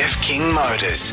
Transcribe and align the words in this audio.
Jeff 0.00 0.22
King 0.22 0.54
Motors. 0.54 1.12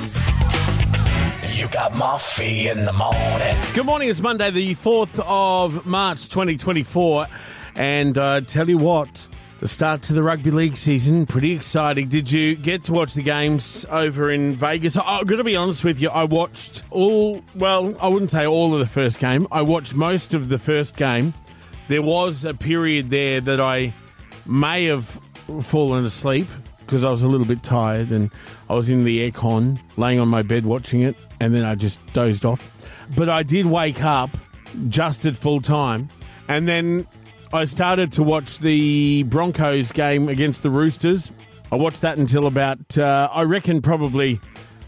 You 1.60 1.68
got 1.68 1.92
Moffee 1.92 2.71
in 2.71 2.86
the 2.86 2.94
morning. 2.94 3.58
Good 3.74 3.86
morning. 3.86 4.08
It's 4.08 4.21
Monday, 4.21 4.49
the 4.49 4.76
4th 4.76 5.21
of 5.28 5.86
March 5.86 6.29
2024. 6.29 7.28
And 7.76 8.17
uh, 8.17 8.39
tell 8.39 8.70
you 8.70 8.78
what, 8.78 9.28
the 9.60 9.67
start 9.67 10.03
to 10.03 10.13
the 10.13 10.24
rugby 10.24 10.52
league 10.52 10.78
season, 10.78 11.26
pretty 11.26 11.52
exciting. 11.52 12.08
Did 12.08 12.31
you 12.31 12.56
get 12.56 12.85
to 12.85 12.94
watch 12.94 13.13
the 13.13 13.24
games 13.24 13.85
over 13.89 14.31
in 14.31 14.56
Vegas? 14.56 14.96
I'm 14.96 15.26
going 15.26 15.40
to 15.40 15.44
be 15.44 15.58
honest 15.58 15.83
with 15.83 15.99
you, 15.99 16.09
I 16.09 16.23
watched 16.23 16.84
all, 16.90 17.44
well, 17.55 17.94
I 17.99 18.08
wouldn't 18.08 18.31
say 18.31 18.45
all 18.45 18.72
of 18.72 18.80
the 18.80 18.88
first 18.88 19.20
game. 19.20 19.48
I 19.52 19.63
watched 19.63 19.95
most 19.95 20.34
of 20.34 20.48
the 20.48 20.59
first 20.59 20.95
game. 20.95 21.34
There 21.90 22.02
was 22.02 22.45
a 22.45 22.54
period 22.54 23.09
there 23.09 23.41
that 23.41 23.59
I 23.59 23.94
may 24.45 24.85
have 24.85 25.19
fallen 25.61 26.05
asleep 26.05 26.47
because 26.87 27.03
I 27.03 27.11
was 27.11 27.21
a 27.21 27.27
little 27.27 27.45
bit 27.45 27.61
tired 27.63 28.11
and 28.11 28.31
I 28.69 28.75
was 28.75 28.89
in 28.89 29.03
the 29.03 29.29
aircon, 29.29 29.79
laying 29.97 30.19
on 30.19 30.29
my 30.29 30.41
bed 30.41 30.65
watching 30.65 31.01
it, 31.01 31.15
and 31.41 31.53
then 31.53 31.65
I 31.65 31.75
just 31.75 31.99
dozed 32.13 32.45
off. 32.45 32.73
But 33.15 33.29
I 33.29 33.43
did 33.43 33.65
wake 33.65 34.03
up 34.03 34.29
just 34.87 35.25
at 35.25 35.35
full 35.35 35.61
time, 35.61 36.07
and 36.47 36.67
then 36.67 37.05
I 37.53 37.65
started 37.65 38.11
to 38.13 38.23
watch 38.23 38.59
the 38.59 39.23
Broncos 39.23 39.91
game 39.91 40.29
against 40.29 40.63
the 40.63 40.69
Roosters. 40.69 41.31
I 41.71 41.75
watched 41.75 42.01
that 42.01 42.17
until 42.17 42.47
about, 42.47 42.97
uh, 42.97 43.29
I 43.31 43.43
reckon, 43.43 43.81
probably 43.81 44.39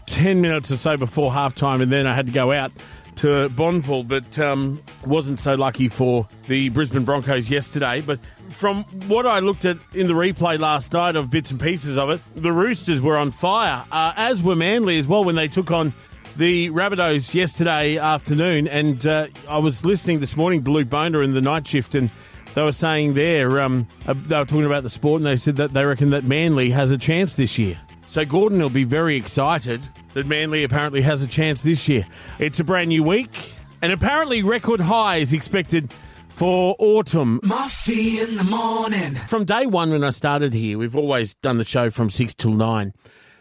10 0.06 0.40
minutes 0.40 0.70
or 0.70 0.78
so 0.78 0.96
before 0.96 1.30
halftime, 1.30 1.82
and 1.82 1.92
then 1.92 2.06
I 2.06 2.14
had 2.14 2.26
to 2.26 2.32
go 2.32 2.50
out 2.50 2.72
to 3.16 3.48
Bonville, 3.50 4.06
but 4.06 4.38
um, 4.38 4.80
wasn't 5.06 5.40
so 5.40 5.54
lucky 5.54 5.88
for 5.88 6.28
the 6.48 6.68
Brisbane 6.70 7.04
Broncos 7.04 7.50
yesterday. 7.50 8.00
But 8.00 8.20
from 8.50 8.84
what 9.08 9.26
I 9.26 9.40
looked 9.40 9.64
at 9.64 9.78
in 9.94 10.06
the 10.06 10.14
replay 10.14 10.58
last 10.58 10.92
night 10.92 11.16
of 11.16 11.30
bits 11.30 11.50
and 11.50 11.60
pieces 11.60 11.98
of 11.98 12.10
it, 12.10 12.20
the 12.34 12.52
Roosters 12.52 13.00
were 13.00 13.16
on 13.16 13.30
fire, 13.30 13.84
uh, 13.92 14.12
as 14.16 14.42
were 14.42 14.56
Manly 14.56 14.98
as 14.98 15.06
well 15.06 15.24
when 15.24 15.34
they 15.34 15.48
took 15.48 15.70
on 15.70 15.92
the 16.36 16.70
Rabbitohs 16.70 17.34
yesterday 17.34 17.98
afternoon. 17.98 18.68
And 18.68 19.06
uh, 19.06 19.26
I 19.48 19.58
was 19.58 19.84
listening 19.84 20.20
this 20.20 20.36
morning 20.36 20.64
to 20.64 20.70
Luke 20.70 20.88
Boner 20.88 21.22
in 21.22 21.34
the 21.34 21.40
night 21.40 21.66
shift, 21.66 21.94
and 21.94 22.10
they 22.54 22.62
were 22.62 22.72
saying 22.72 23.14
there, 23.14 23.60
um, 23.60 23.86
uh, 24.06 24.14
they 24.14 24.38
were 24.38 24.44
talking 24.44 24.66
about 24.66 24.82
the 24.82 24.90
sport, 24.90 25.20
and 25.20 25.26
they 25.26 25.36
said 25.36 25.56
that 25.56 25.72
they 25.72 25.84
reckon 25.84 26.10
that 26.10 26.24
Manly 26.24 26.70
has 26.70 26.90
a 26.90 26.98
chance 26.98 27.34
this 27.34 27.58
year. 27.58 27.78
So 28.06 28.24
Gordon 28.24 28.60
will 28.60 28.70
be 28.70 28.84
very 28.84 29.16
excited 29.16 29.80
that 30.14 30.26
Manly 30.26 30.64
apparently 30.64 31.02
has 31.02 31.22
a 31.22 31.26
chance 31.26 31.62
this 31.62 31.88
year. 31.88 32.06
It's 32.38 32.60
a 32.60 32.64
brand 32.64 32.88
new 32.88 33.02
week, 33.02 33.54
and 33.82 33.92
apparently 33.92 34.42
record 34.42 34.80
high 34.80 35.16
is 35.16 35.32
expected 35.32 35.92
for 36.28 36.74
autumn. 36.78 37.40
Moffee 37.42 38.26
in 38.26 38.36
the 38.36 38.44
morning. 38.44 39.14
From 39.14 39.44
day 39.44 39.66
one 39.66 39.90
when 39.90 40.04
I 40.04 40.10
started 40.10 40.54
here, 40.54 40.78
we've 40.78 40.96
always 40.96 41.34
done 41.34 41.58
the 41.58 41.64
show 41.64 41.90
from 41.90 42.10
six 42.10 42.34
till 42.34 42.52
nine, 42.52 42.94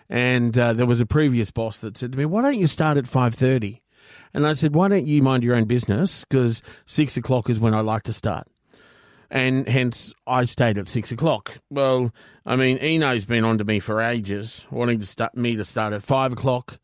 and 0.10 0.58
uh, 0.58 0.74
there 0.74 0.86
was 0.86 1.02
a 1.02 1.06
previous 1.06 1.52
boss 1.52 1.80
that 1.80 1.98
said 1.98 2.12
to 2.12 2.18
me, 2.18 2.26
"Why 2.26 2.42
don't 2.42 2.58
you 2.58 2.68
start 2.68 2.98
at 2.98 3.08
five 3.08 3.36
30? 3.36 3.82
And 4.34 4.46
I 4.46 4.54
said, 4.54 4.76
"Why 4.76 4.88
don't 4.88 5.08
you 5.08 5.24
mind 5.24 5.44
your 5.44 5.56
own 5.56 5.66
business? 5.66 6.26
Because 6.26 6.62
six 6.86 7.18
o'clock 7.18 7.50
is 7.50 7.60
when 7.60 7.74
I 7.74 7.82
like 7.82 8.04
to 8.04 8.14
start." 8.14 8.48
And 9.32 9.68
hence 9.68 10.14
I 10.26 10.46
stayed 10.46 10.78
at 10.78 10.90
six 10.90 11.12
o'clock. 11.12 11.60
Well, 11.70 12.12
I 12.46 12.56
mean, 12.56 12.78
Eno's 12.80 13.26
been 13.26 13.44
on 13.46 13.58
to 13.60 13.64
me 13.64 13.80
for 13.80 14.02
ages, 14.02 14.66
wanting 14.72 15.00
to 15.00 15.06
start 15.06 15.36
me 15.36 15.56
to 15.56 15.66
start 15.66 15.94
at 15.94 16.04
five 16.04 16.34
o'clock, 16.34 16.80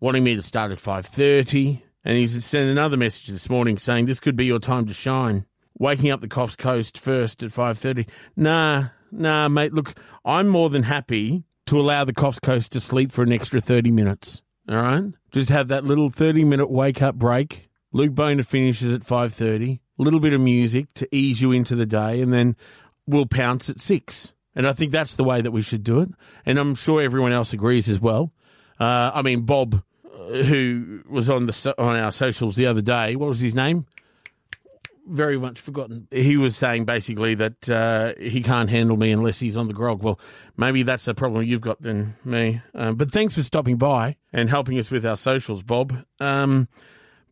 wanting 0.00 0.24
me 0.24 0.36
to 0.36 0.42
start 0.42 0.70
at 0.70 0.80
five 0.80 1.06
thirty, 1.06 1.84
and 2.04 2.16
he's 2.16 2.44
sent 2.44 2.70
another 2.70 2.96
message 2.96 3.28
this 3.28 3.50
morning 3.50 3.78
saying 3.78 4.06
this 4.06 4.20
could 4.20 4.36
be 4.36 4.46
your 4.46 4.60
time 4.60 4.86
to 4.86 4.94
shine. 4.94 5.46
Waking 5.78 6.10
up 6.10 6.20
the 6.20 6.28
Coffs 6.28 6.58
Coast 6.58 6.98
first 6.98 7.42
at 7.42 7.52
five 7.52 7.78
thirty. 7.78 8.06
Nah, 8.36 8.88
nah, 9.10 9.48
mate. 9.48 9.72
Look, 9.72 9.94
I'm 10.24 10.46
more 10.46 10.68
than 10.68 10.82
happy 10.82 11.44
to 11.66 11.80
allow 11.80 12.04
the 12.04 12.12
Coffs 12.12 12.40
Coast 12.40 12.72
to 12.72 12.80
sleep 12.80 13.12
for 13.12 13.22
an 13.22 13.32
extra 13.32 13.60
thirty 13.60 13.90
minutes. 13.90 14.42
All 14.68 14.76
right, 14.76 15.04
just 15.32 15.48
have 15.48 15.68
that 15.68 15.84
little 15.84 16.10
thirty 16.10 16.44
minute 16.44 16.70
wake 16.70 17.00
up 17.00 17.14
break. 17.14 17.68
Luke 17.92 18.14
Boner 18.14 18.42
finishes 18.42 18.94
at 18.94 19.04
five 19.04 19.32
thirty 19.32 19.80
little 20.00 20.20
bit 20.20 20.32
of 20.32 20.40
music 20.40 20.92
to 20.94 21.08
ease 21.14 21.40
you 21.40 21.52
into 21.52 21.76
the 21.76 21.86
day, 21.86 22.20
and 22.20 22.32
then 22.32 22.56
we'll 23.06 23.26
pounce 23.26 23.68
at 23.68 23.80
six. 23.80 24.32
And 24.54 24.66
I 24.66 24.72
think 24.72 24.92
that's 24.92 25.14
the 25.14 25.24
way 25.24 25.40
that 25.40 25.52
we 25.52 25.62
should 25.62 25.84
do 25.84 26.00
it. 26.00 26.08
And 26.44 26.58
I'm 26.58 26.74
sure 26.74 27.00
everyone 27.00 27.32
else 27.32 27.52
agrees 27.52 27.88
as 27.88 28.00
well. 28.00 28.32
Uh, 28.78 29.10
I 29.14 29.22
mean, 29.22 29.42
Bob, 29.42 29.82
uh, 30.04 30.42
who 30.42 31.02
was 31.08 31.30
on 31.30 31.46
the 31.46 31.74
on 31.78 31.96
our 31.96 32.10
socials 32.10 32.56
the 32.56 32.66
other 32.66 32.80
day, 32.80 33.16
what 33.16 33.28
was 33.28 33.40
his 33.40 33.54
name? 33.54 33.86
Very 35.06 35.38
much 35.38 35.60
forgotten. 35.60 36.08
He 36.10 36.36
was 36.36 36.56
saying 36.56 36.84
basically 36.84 37.34
that 37.34 37.68
uh, 37.68 38.12
he 38.20 38.42
can't 38.42 38.70
handle 38.70 38.96
me 38.96 39.10
unless 39.10 39.40
he's 39.40 39.56
on 39.56 39.66
the 39.66 39.74
grog. 39.74 40.02
Well, 40.02 40.20
maybe 40.56 40.82
that's 40.82 41.08
a 41.08 41.14
problem 41.14 41.44
you've 41.44 41.60
got 41.60 41.82
than 41.82 42.16
me. 42.24 42.60
Um, 42.74 42.96
but 42.96 43.10
thanks 43.10 43.34
for 43.34 43.42
stopping 43.42 43.76
by 43.76 44.16
and 44.32 44.48
helping 44.48 44.78
us 44.78 44.90
with 44.90 45.04
our 45.04 45.16
socials, 45.16 45.62
Bob. 45.62 46.04
Um, 46.20 46.68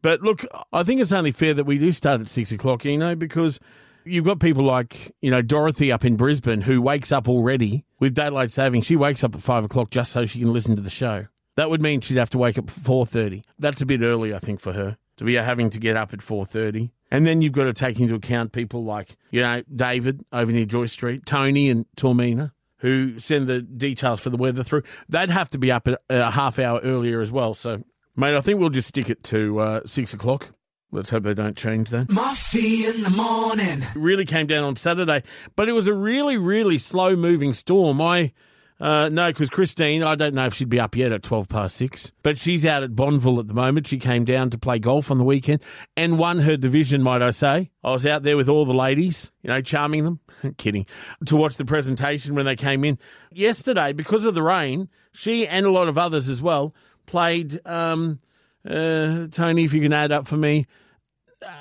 but 0.03 0.23
look, 0.23 0.45
I 0.73 0.83
think 0.83 1.01
it's 1.01 1.13
only 1.13 1.33
fair 1.33 1.55
that 1.55 1.65
we 1.65 1.79
do 1.79 1.93
start 1.93 2.21
at 2.21 2.29
six 2.29 2.53
o'clock, 2.53 2.85
you 2.85 2.99
know, 2.99 3.15
because 3.15 3.61
you've 4.05 4.25
got 4.25 4.41
people 4.41 4.65
like, 4.65 5.15
you 5.21 5.31
know, 5.31 5.43
Dorothy 5.43 5.93
up 5.93 6.05
in 6.05 6.17
Brisbane 6.17 6.63
who 6.63 6.81
wakes 6.81 7.13
up 7.13 7.29
already 7.29 7.85
with 8.01 8.15
daylight 8.15 8.51
saving. 8.51 8.83
She 8.83 8.97
wakes 8.97 9.23
up 9.25 9.35
at 9.35 9.43
five 9.43 9.65
o'clock 9.65 9.91
just 9.91 10.13
so 10.13 10.27
she 10.27 10.41
can 10.41 10.53
listen 10.53 10.77
to 10.77 10.83
the 10.83 10.91
show. 10.91 11.27
That 11.57 11.71
would 11.71 11.83
mean 11.83 12.01
she'd 12.01 12.19
have 12.19 12.31
to 12.31 12.39
wake 12.39 12.57
up 12.59 12.69
at 12.69 12.71
four 12.71 13.05
thirty. 13.05 13.43
That's 13.59 13.83
a 13.83 13.87
bit 13.87 14.03
early, 14.03 14.33
I 14.35 14.39
think, 14.39 14.61
for 14.61 14.73
her 14.73 14.97
to 15.17 15.25
be 15.25 15.35
having 15.35 15.71
to 15.71 15.79
get 15.79 15.97
up 15.97 16.13
at 16.13 16.23
four 16.23 16.47
thirty. 16.47 16.93
And 17.11 17.27
then 17.27 17.43
you've 17.43 17.53
got 17.53 17.65
to 17.65 17.73
take 17.73 17.99
into 17.99 18.15
account 18.15 18.53
people 18.53 18.85
like, 18.85 19.17
you 19.31 19.41
know, 19.41 19.63
David 19.75 20.25
over 20.33 20.53
near 20.53 20.67
Joy 20.67 20.87
Street, 20.87 21.27
Tony 21.27 21.71
and 21.71 21.87
Toormina, 21.97 22.53
who 22.77 23.19
send 23.19 23.49
the 23.49 23.63
details 23.63 24.21
for 24.21 24.31
the 24.31 24.37
weather 24.37 24.63
through. 24.63 24.83
They'd 25.09 25.31
have 25.31 25.51
to 25.51 25.59
be 25.59 25.73
up 25.73 25.89
a 25.89 26.31
half 26.31 26.59
hour 26.59 26.81
earlier 26.85 27.21
as 27.21 27.33
well. 27.33 27.55
So 27.55 27.83
Mate, 28.19 28.35
I 28.35 28.41
think 28.41 28.59
we'll 28.59 28.71
just 28.71 28.89
stick 28.89 29.11
it 29.11 29.23
to 29.25 29.61
uh, 29.61 29.81
six 29.87 30.13
o'clock. 30.13 30.51
Let's 30.91 31.09
hope 31.09 31.23
they 31.23 31.35
don't 31.35 31.57
change 31.57 31.91
that. 31.91 32.09
Moffee 32.09 32.85
in 32.85 33.05
the 33.05 33.11
morning. 33.11 33.83
It 33.83 33.95
really 33.95 34.25
came 34.25 34.49
down 34.49 34.65
on 34.65 34.75
Saturday, 34.75 35.23
but 35.55 35.69
it 35.69 35.73
was 35.73 35.87
a 35.87 35.95
really, 35.95 36.37
really 36.37 36.79
slow 36.79 37.15
moving 37.15 37.55
storm. 37.55 38.01
I. 38.01 38.33
Uh, 38.81 39.09
no, 39.09 39.29
because 39.29 39.51
Christine, 39.51 40.05
I 40.05 40.15
don't 40.15 40.35
know 40.35 40.47
if 40.47 40.55
she'd 40.55 40.69
be 40.69 40.79
up 40.79 40.97
yet 40.97 41.11
at 41.11 41.25
12 41.25 41.49
past 41.49 41.77
six, 41.77 42.13
but 42.23 42.39
she's 42.39 42.65
out 42.65 42.85
at 42.85 42.95
Bonville 42.95 43.41
at 43.41 43.49
the 43.49 43.55
moment. 43.55 43.89
She 43.89 43.99
came 43.99 44.25
down 44.25 44.51
to 44.51 44.59
play 44.59 44.79
golf 44.79 45.11
on 45.11 45.19
the 45.19 45.25
weekend 45.25 45.61
and 45.97 46.17
won 46.17 46.39
her 46.41 46.57
division, 46.57 47.03
might 47.03 47.21
I 47.21 47.33
say. 47.33 47.71
I 47.83 47.91
was 47.91 48.07
out 48.07 48.23
there 48.23 48.37
with 48.37 48.49
all 48.49 48.65
the 48.65 48.73
ladies, 48.73 49.33
you 49.43 49.51
know, 49.51 49.61
charming 49.61 50.05
them. 50.05 50.21
Kidding. 50.59 50.87
To 51.27 51.37
watch 51.37 51.57
the 51.57 51.65
presentation 51.65 52.37
when 52.37 52.47
they 52.47 52.55
came 52.55 52.85
in. 52.85 52.99
Yesterday, 53.33 53.93
because 53.93 54.25
of 54.25 54.35
the 54.35 54.45
rain, 54.45 54.89
she 55.11 55.47
and 55.47 55.67
a 55.67 55.73
lot 55.73 55.89
of 55.89 55.99
others 55.99 56.29
as 56.29 56.41
well 56.41 56.73
played, 57.09 57.61
um, 57.67 58.21
uh, 58.69 59.27
Tony, 59.31 59.65
if 59.65 59.73
you 59.75 59.81
can 59.81 59.93
add 59.93 60.13
up 60.13 60.27
for 60.27 60.37
me, 60.37 60.67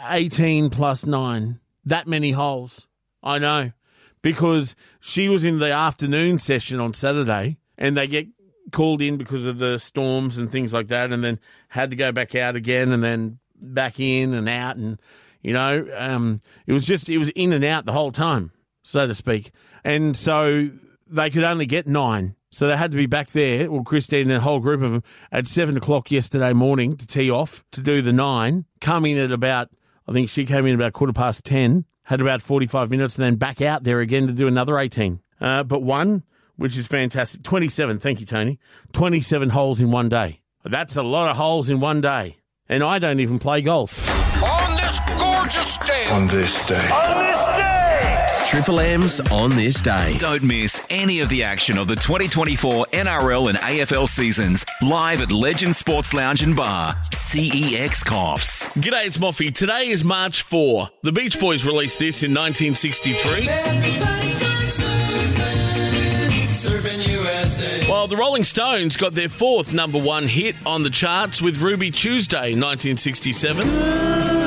18 0.07 0.69
plus 0.69 1.05
9. 1.05 1.59
That 1.85 2.07
many 2.07 2.31
holes. 2.31 2.87
I 3.23 3.39
know. 3.39 3.71
Because 4.21 4.75
she 4.99 5.29
was 5.29 5.45
in 5.45 5.59
the 5.59 5.71
afternoon 5.71 6.39
session 6.39 6.79
on 6.79 6.93
Saturday 6.93 7.57
and 7.77 7.95
they 7.95 8.07
get 8.07 8.27
called 8.71 9.01
in 9.01 9.17
because 9.17 9.45
of 9.45 9.59
the 9.59 9.77
storms 9.77 10.37
and 10.37 10.51
things 10.51 10.73
like 10.73 10.89
that 10.89 11.13
and 11.13 11.23
then 11.23 11.39
had 11.69 11.89
to 11.89 11.95
go 11.95 12.11
back 12.11 12.35
out 12.35 12.55
again 12.55 12.91
and 12.91 13.01
then 13.01 13.39
back 13.55 13.99
in 13.99 14.33
and 14.33 14.49
out 14.49 14.75
and 14.75 14.99
you 15.41 15.53
know 15.53 15.87
um, 15.95 16.41
it 16.65 16.73
was 16.73 16.83
just 16.83 17.07
it 17.07 17.17
was 17.17 17.29
in 17.29 17.53
and 17.53 17.63
out 17.63 17.85
the 17.85 17.93
whole 17.93 18.11
time 18.11 18.51
so 18.83 19.07
to 19.07 19.15
speak 19.15 19.51
and 19.85 20.17
so 20.17 20.69
they 21.07 21.29
could 21.29 21.45
only 21.45 21.65
get 21.65 21.87
nine 21.87 22.35
so 22.51 22.67
they 22.67 22.77
had 22.77 22.91
to 22.91 22.97
be 22.97 23.05
back 23.05 23.31
there, 23.31 23.69
well, 23.69 23.83
Christine 23.83 24.29
and 24.29 24.37
a 24.37 24.41
whole 24.41 24.59
group 24.59 24.81
of 24.81 24.91
them, 24.91 25.03
at 25.31 25.47
seven 25.47 25.77
o'clock 25.77 26.11
yesterday 26.11 26.53
morning 26.53 26.95
to 26.97 27.05
tee 27.05 27.29
off 27.29 27.63
to 27.71 27.81
do 27.81 28.01
the 28.01 28.13
nine. 28.13 28.65
Coming 28.79 29.17
in 29.17 29.23
at 29.23 29.31
about, 29.31 29.69
I 30.07 30.13
think 30.13 30.29
she 30.29 30.45
came 30.45 30.65
in 30.65 30.75
about 30.75 30.93
quarter 30.93 31.13
past 31.13 31.43
10, 31.45 31.85
had 32.03 32.21
about 32.21 32.41
45 32.41 32.89
minutes, 32.89 33.17
and 33.17 33.25
then 33.25 33.35
back 33.35 33.61
out 33.61 33.83
there 33.83 33.99
again 33.99 34.27
to 34.27 34.33
do 34.33 34.47
another 34.47 34.79
18. 34.79 35.21
Uh, 35.41 35.63
but 35.63 35.81
one, 35.81 36.23
which 36.55 36.77
is 36.77 36.87
fantastic, 36.87 37.43
27, 37.43 37.99
thank 37.99 38.19
you, 38.19 38.25
Tony, 38.25 38.59
27 38.93 39.49
holes 39.49 39.81
in 39.81 39.91
one 39.91 40.09
day. 40.09 40.41
That's 40.63 40.95
a 40.95 41.03
lot 41.03 41.29
of 41.29 41.37
holes 41.37 41.69
in 41.69 41.79
one 41.79 42.01
day. 42.01 42.37
And 42.69 42.83
I 42.83 42.99
don't 42.99 43.19
even 43.19 43.39
play 43.39 43.61
golf. 43.61 44.06
On 44.97 45.05
this 45.05 45.21
gorgeous 45.21 45.77
day. 45.77 46.09
On 46.11 46.27
this 46.27 46.65
day. 46.65 46.89
On 46.89 47.25
this 47.25 47.45
day. 47.47 48.27
Triple 48.45 48.79
M's 48.79 49.19
on 49.31 49.51
this 49.51 49.81
day. 49.81 50.15
Don't 50.17 50.41
miss 50.43 50.81
any 50.89 51.19
of 51.19 51.29
the 51.29 51.43
action 51.43 51.77
of 51.77 51.87
the 51.87 51.95
2024 51.95 52.87
NRL 52.93 53.49
and 53.49 53.57
AFL 53.59 54.09
seasons 54.09 54.65
live 54.81 55.21
at 55.21 55.29
Legend 55.31 55.75
Sports 55.75 56.13
Lounge 56.13 56.41
and 56.41 56.55
Bar, 56.55 56.95
CEX 57.11 58.03
Coffs. 58.03 58.65
G'day, 58.81 59.05
it's 59.05 59.17
Moffee. 59.19 59.53
Today 59.53 59.89
is 59.89 60.03
March 60.03 60.41
4. 60.43 60.89
The 61.03 61.11
Beach 61.11 61.39
Boys 61.39 61.65
released 61.65 61.99
this 61.99 62.23
in 62.23 62.33
1963. 62.33 63.47
While 67.87 68.07
the 68.07 68.17
Rolling 68.17 68.43
Stones 68.43 68.97
got 68.97 69.13
their 69.13 69.29
fourth 69.29 69.73
number 69.73 69.99
one 69.99 70.27
hit 70.27 70.55
on 70.65 70.83
the 70.83 70.89
charts 70.89 71.41
with 71.41 71.57
Ruby 71.57 71.91
Tuesday 71.91 72.55
1967. 72.55 74.46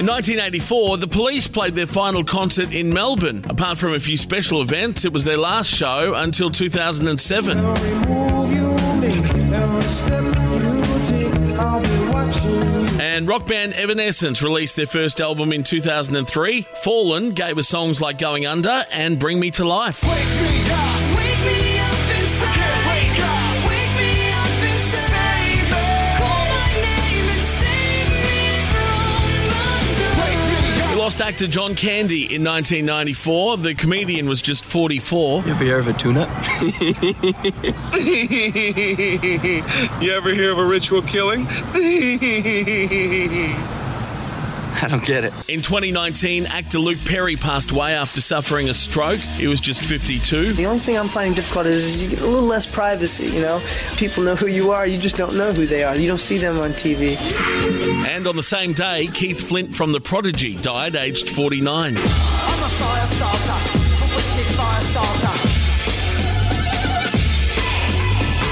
In 0.00 0.06
1984, 0.06 0.96
the 0.96 1.06
police 1.06 1.46
played 1.46 1.74
their 1.74 1.84
final 1.84 2.24
concert 2.24 2.72
in 2.72 2.90
Melbourne. 2.90 3.44
Apart 3.50 3.76
from 3.76 3.92
a 3.92 3.98
few 3.98 4.16
special 4.16 4.62
events, 4.62 5.04
it 5.04 5.12
was 5.12 5.24
their 5.24 5.36
last 5.36 5.68
show 5.68 6.14
until 6.14 6.48
2007. 6.48 7.58
Every 7.58 8.08
move 8.08 8.50
you 8.50 8.98
make, 8.98 9.30
every 9.52 9.82
step 9.82 10.24
you 10.24 11.04
take, 11.04 11.58
I'll 11.58 11.82
be 11.82 12.12
watching 12.14 12.50
you. 12.50 12.98
And 12.98 13.28
rock 13.28 13.46
band 13.46 13.74
Evanescence 13.74 14.42
released 14.42 14.76
their 14.76 14.86
first 14.86 15.20
album 15.20 15.52
in 15.52 15.64
2003. 15.64 16.66
Fallen 16.82 17.32
gave 17.32 17.58
us 17.58 17.68
songs 17.68 18.00
like 18.00 18.16
Going 18.16 18.46
Under 18.46 18.86
and 18.90 19.18
Bring 19.18 19.38
Me 19.38 19.50
to 19.50 19.66
Life. 19.66 20.02
Lost 31.10 31.20
actor 31.20 31.48
John 31.48 31.74
Candy 31.74 32.32
in 32.32 32.44
1994. 32.44 33.56
The 33.56 33.74
comedian 33.74 34.28
was 34.28 34.40
just 34.40 34.64
44. 34.64 35.42
You 35.42 35.50
ever 35.50 35.64
hear 35.64 35.80
of 35.80 35.88
a 35.88 35.92
tuna? 35.92 36.20
you 40.00 40.12
ever 40.12 40.32
hear 40.32 40.52
of 40.52 40.58
a 40.58 40.64
ritual 40.64 41.02
killing? 41.02 41.48
I 44.82 44.88
don't 44.88 45.04
get 45.04 45.24
it. 45.24 45.32
In 45.48 45.60
2019, 45.60 46.46
actor 46.46 46.78
Luke 46.78 46.98
Perry 47.04 47.36
passed 47.36 47.70
away 47.70 47.94
after 47.94 48.20
suffering 48.20 48.70
a 48.70 48.74
stroke. 48.74 49.20
He 49.20 49.46
was 49.46 49.60
just 49.60 49.84
52. 49.84 50.54
The 50.54 50.64
only 50.64 50.78
thing 50.78 50.96
I'm 50.96 51.08
finding 51.08 51.34
difficult 51.34 51.66
is 51.66 52.02
you 52.02 52.08
get 52.08 52.20
a 52.20 52.26
little 52.26 52.48
less 52.48 52.66
privacy, 52.66 53.26
you 53.26 53.40
know? 53.40 53.62
People 53.96 54.22
know 54.22 54.36
who 54.36 54.46
you 54.46 54.70
are, 54.70 54.86
you 54.86 54.98
just 54.98 55.16
don't 55.16 55.36
know 55.36 55.52
who 55.52 55.66
they 55.66 55.82
are. 55.82 55.94
You 55.94 56.08
don't 56.08 56.18
see 56.18 56.38
them 56.38 56.58
on 56.58 56.72
TV. 56.72 57.16
And 58.06 58.26
on 58.26 58.36
the 58.36 58.42
same 58.42 58.72
day, 58.72 59.08
Keith 59.08 59.40
Flint 59.40 59.74
from 59.74 59.92
The 59.92 60.00
Prodigy 60.00 60.56
died 60.56 60.94
aged 60.94 61.28
49. 61.28 61.96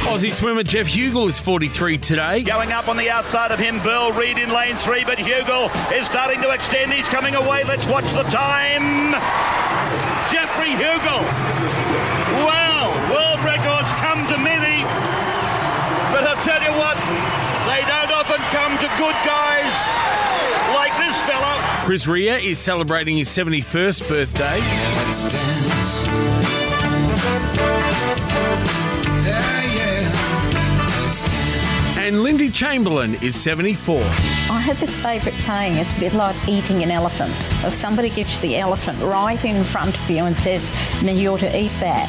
Aussie 0.08 0.32
swimmer 0.32 0.62
Geoff 0.62 0.86
Huegill 0.88 1.28
is 1.28 1.38
43 1.38 1.98
today. 1.98 2.42
Going 2.42 2.72
up 2.72 2.88
on 2.88 2.96
the 2.96 3.10
outside 3.10 3.52
of 3.52 3.58
him, 3.58 3.78
Bill 3.82 4.10
Reed 4.12 4.38
in 4.38 4.48
lane 4.48 4.74
three, 4.76 5.04
but 5.04 5.18
Huegill 5.18 5.68
is 5.92 6.06
starting 6.06 6.40
to 6.40 6.50
extend. 6.50 6.90
He's 6.94 7.06
coming 7.08 7.34
away. 7.34 7.62
Let's 7.64 7.84
watch 7.86 8.08
the 8.16 8.24
time. 8.32 9.12
Geoffrey 10.32 10.72
Huegill. 10.80 11.20
Well, 12.40 12.88
world 13.12 13.40
records 13.44 13.92
come 14.00 14.24
to 14.32 14.38
many, 14.40 14.80
but 16.08 16.24
I'll 16.24 16.40
tell 16.40 16.62
you 16.64 16.72
what, 16.80 16.96
they 17.68 17.84
don't 17.84 18.08
often 18.08 18.40
come 18.48 18.80
to 18.80 18.88
good 18.96 19.18
guys 19.28 19.72
like 20.72 20.96
this 20.96 21.20
fella. 21.28 21.52
Chris 21.84 22.06
Rea 22.06 22.40
is 22.40 22.58
celebrating 22.58 23.18
his 23.18 23.28
71st 23.28 24.08
birthday. 24.08 24.58
Let's 25.04 25.30
dance. 25.30 26.08
Yeah, 29.28 29.62
yeah. 29.74 29.77
And 32.08 32.22
Lindy 32.22 32.48
Chamberlain 32.48 33.16
is 33.22 33.36
74. 33.36 34.00
I 34.00 34.60
have 34.60 34.80
this 34.80 34.94
favourite 34.94 35.38
saying, 35.40 35.74
it's 35.74 35.94
a 35.98 36.00
bit 36.00 36.14
like 36.14 36.34
eating 36.48 36.82
an 36.82 36.90
elephant. 36.90 37.34
If 37.66 37.74
somebody 37.74 38.08
gives 38.08 38.36
you 38.36 38.48
the 38.48 38.56
elephant 38.56 38.98
right 39.02 39.44
in 39.44 39.62
front 39.62 39.94
of 39.94 40.08
you 40.10 40.24
and 40.24 40.34
says, 40.34 40.70
now 41.02 41.12
you 41.12 41.28
ought 41.34 41.40
to 41.40 41.54
eat 41.54 41.70
that, 41.80 42.08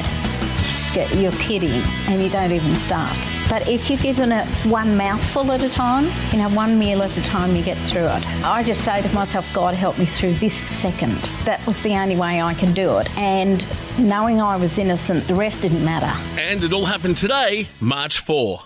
just 0.62 0.94
get- 0.94 1.14
you're 1.16 1.32
kidding 1.32 1.82
and 2.08 2.22
you 2.22 2.30
don't 2.30 2.50
even 2.50 2.74
start. 2.76 3.14
But 3.50 3.68
if 3.68 3.90
you're 3.90 3.98
given 3.98 4.32
it 4.32 4.46
one 4.64 4.96
mouthful 4.96 5.52
at 5.52 5.60
a 5.62 5.68
time, 5.68 6.10
you 6.32 6.38
know, 6.38 6.48
one 6.48 6.78
meal 6.78 7.02
at 7.02 7.14
a 7.18 7.22
time, 7.24 7.54
you 7.54 7.62
get 7.62 7.76
through 7.76 8.06
it. 8.06 8.42
I 8.42 8.62
just 8.62 8.82
say 8.82 9.02
to 9.02 9.14
myself, 9.14 9.52
God 9.52 9.74
help 9.74 9.98
me 9.98 10.06
through 10.06 10.32
this 10.36 10.54
second. 10.54 11.12
That 11.44 11.60
was 11.66 11.82
the 11.82 11.92
only 11.92 12.16
way 12.16 12.40
I 12.40 12.54
can 12.54 12.72
do 12.72 12.96
it. 13.00 13.14
And 13.18 13.62
knowing 13.98 14.40
I 14.40 14.56
was 14.56 14.78
innocent, 14.78 15.28
the 15.28 15.34
rest 15.34 15.60
didn't 15.60 15.84
matter. 15.84 16.10
And 16.40 16.64
it 16.64 16.72
all 16.72 16.86
happened 16.86 17.18
today, 17.18 17.68
March 17.80 18.20
4. 18.20 18.62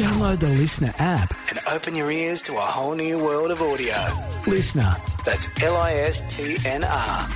Download 0.00 0.40
the 0.40 0.46
LiSTNR 0.46 0.94
app. 0.98 1.34
And 1.50 1.60
open 1.70 1.94
your 1.94 2.10
ears 2.10 2.40
to 2.42 2.54
a 2.56 2.60
whole 2.60 2.94
new 2.94 3.18
world 3.18 3.50
of 3.50 3.60
audio. 3.60 3.92
LiSTNR. 4.44 5.24
That's 5.24 5.62
L 5.62 5.76
I 5.76 5.92
S 5.92 6.22
T 6.26 6.56
N 6.64 6.84
R. 6.84 7.28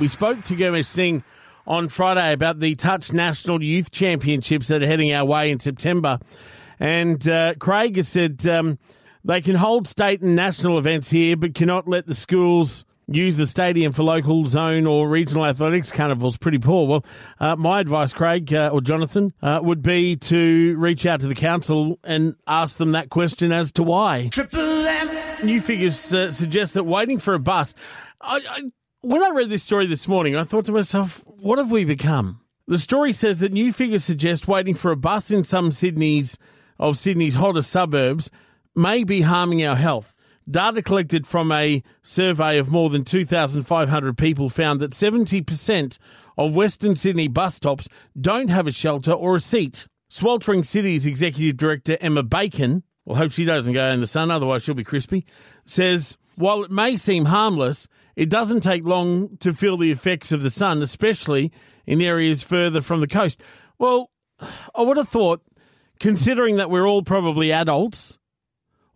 We 0.00 0.08
spoke 0.08 0.42
to 0.44 0.56
Gurmesh 0.56 0.86
Singh 0.86 1.22
on 1.66 1.90
Friday 1.90 2.32
about 2.32 2.60
the 2.60 2.74
Touch 2.76 3.12
National 3.12 3.62
Youth 3.62 3.90
Championships 3.90 4.68
that 4.68 4.82
are 4.82 4.86
heading 4.86 5.12
our 5.12 5.26
way 5.26 5.50
in 5.50 5.60
September. 5.60 6.18
And 6.80 7.28
uh, 7.28 7.56
Craig 7.58 7.96
has 7.96 8.08
said 8.08 8.48
um, 8.48 8.78
they 9.22 9.42
can 9.42 9.54
hold 9.54 9.86
state 9.86 10.22
and 10.22 10.34
national 10.34 10.78
events 10.78 11.10
here, 11.10 11.36
but 11.36 11.54
cannot 11.54 11.86
let 11.86 12.06
the 12.06 12.14
schools 12.14 12.86
use 13.08 13.36
the 13.36 13.46
stadium 13.46 13.92
for 13.92 14.02
local 14.02 14.46
zone 14.46 14.86
or 14.86 15.08
regional 15.08 15.46
athletics 15.46 15.90
carnivals. 15.90 16.36
Pretty 16.36 16.58
poor. 16.58 16.86
Well, 16.86 17.04
uh, 17.40 17.56
my 17.56 17.80
advice, 17.80 18.12
Craig 18.12 18.52
uh, 18.52 18.70
or 18.72 18.80
Jonathan, 18.80 19.32
uh, 19.42 19.60
would 19.62 19.82
be 19.82 20.16
to 20.16 20.76
reach 20.78 21.06
out 21.06 21.20
to 21.20 21.28
the 21.28 21.34
council 21.34 21.98
and 22.04 22.34
ask 22.46 22.76
them 22.76 22.92
that 22.92 23.10
question 23.10 23.52
as 23.52 23.72
to 23.72 23.82
why. 23.82 24.28
Triple 24.30 24.86
M. 24.86 25.46
New 25.46 25.60
figures 25.60 26.12
uh, 26.12 26.30
suggest 26.30 26.74
that 26.74 26.84
waiting 26.84 27.18
for 27.18 27.34
a 27.34 27.38
bus. 27.38 27.74
I, 28.20 28.40
I, 28.48 28.60
when 29.00 29.22
I 29.22 29.30
read 29.30 29.50
this 29.50 29.62
story 29.62 29.86
this 29.86 30.08
morning, 30.08 30.36
I 30.36 30.44
thought 30.44 30.66
to 30.66 30.72
myself, 30.72 31.22
what 31.26 31.58
have 31.58 31.70
we 31.70 31.84
become? 31.84 32.40
The 32.66 32.78
story 32.78 33.12
says 33.12 33.38
that 33.38 33.52
new 33.52 33.72
figures 33.72 34.04
suggest 34.04 34.48
waiting 34.48 34.74
for 34.74 34.90
a 34.90 34.96
bus 34.96 35.30
in 35.30 35.44
some 35.44 35.70
Sydney's 35.70 36.38
of 36.78 36.98
Sydney's 36.98 37.34
hottest 37.34 37.70
suburbs 37.70 38.30
may 38.76 39.04
be 39.04 39.22
harming 39.22 39.64
our 39.64 39.76
health. 39.76 40.14
Data 40.50 40.82
collected 40.82 41.26
from 41.26 41.52
a 41.52 41.82
survey 42.02 42.58
of 42.58 42.70
more 42.70 42.88
than 42.88 43.04
2,500 43.04 44.16
people 44.16 44.48
found 44.48 44.80
that 44.80 44.92
70% 44.92 45.98
of 46.38 46.54
Western 46.54 46.96
Sydney 46.96 47.28
bus 47.28 47.56
stops 47.56 47.88
don't 48.18 48.48
have 48.48 48.66
a 48.66 48.72
shelter 48.72 49.12
or 49.12 49.36
a 49.36 49.40
seat. 49.40 49.88
Sweltering 50.08 50.62
Cities' 50.62 51.04
executive 51.04 51.58
director 51.58 51.98
Emma 52.00 52.22
Bacon, 52.22 52.82
well, 53.04 53.16
hope 53.16 53.30
she 53.30 53.44
doesn't 53.44 53.74
go 53.74 53.88
in 53.88 54.00
the 54.00 54.06
sun, 54.06 54.30
otherwise 54.30 54.62
she'll 54.62 54.74
be 54.74 54.84
crispy, 54.84 55.26
says 55.66 56.16
while 56.36 56.62
it 56.62 56.70
may 56.70 56.96
seem 56.96 57.26
harmless, 57.26 57.88
it 58.16 58.30
doesn't 58.30 58.60
take 58.60 58.84
long 58.84 59.36
to 59.38 59.52
feel 59.52 59.76
the 59.76 59.90
effects 59.90 60.32
of 60.32 60.40
the 60.40 60.50
sun, 60.50 60.82
especially 60.82 61.52
in 61.84 62.00
areas 62.00 62.42
further 62.42 62.80
from 62.80 63.00
the 63.00 63.06
coast. 63.06 63.40
Well, 63.78 64.10
I 64.40 64.82
would 64.82 64.96
have 64.96 65.08
thought, 65.08 65.42
considering 66.00 66.56
that 66.56 66.70
we're 66.70 66.86
all 66.86 67.02
probably 67.02 67.52
adults, 67.52 68.18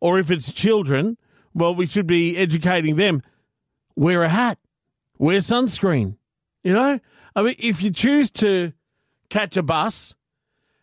or 0.00 0.18
if 0.18 0.30
it's 0.30 0.52
children, 0.52 1.18
well, 1.54 1.74
we 1.74 1.86
should 1.86 2.06
be 2.06 2.36
educating 2.36 2.96
them. 2.96 3.22
Wear 3.96 4.22
a 4.22 4.28
hat, 4.28 4.58
wear 5.18 5.38
sunscreen. 5.38 6.16
You 6.62 6.72
know, 6.74 7.00
I 7.34 7.42
mean, 7.42 7.56
if 7.58 7.82
you 7.82 7.90
choose 7.90 8.30
to 8.32 8.72
catch 9.28 9.56
a 9.56 9.62
bus 9.62 10.14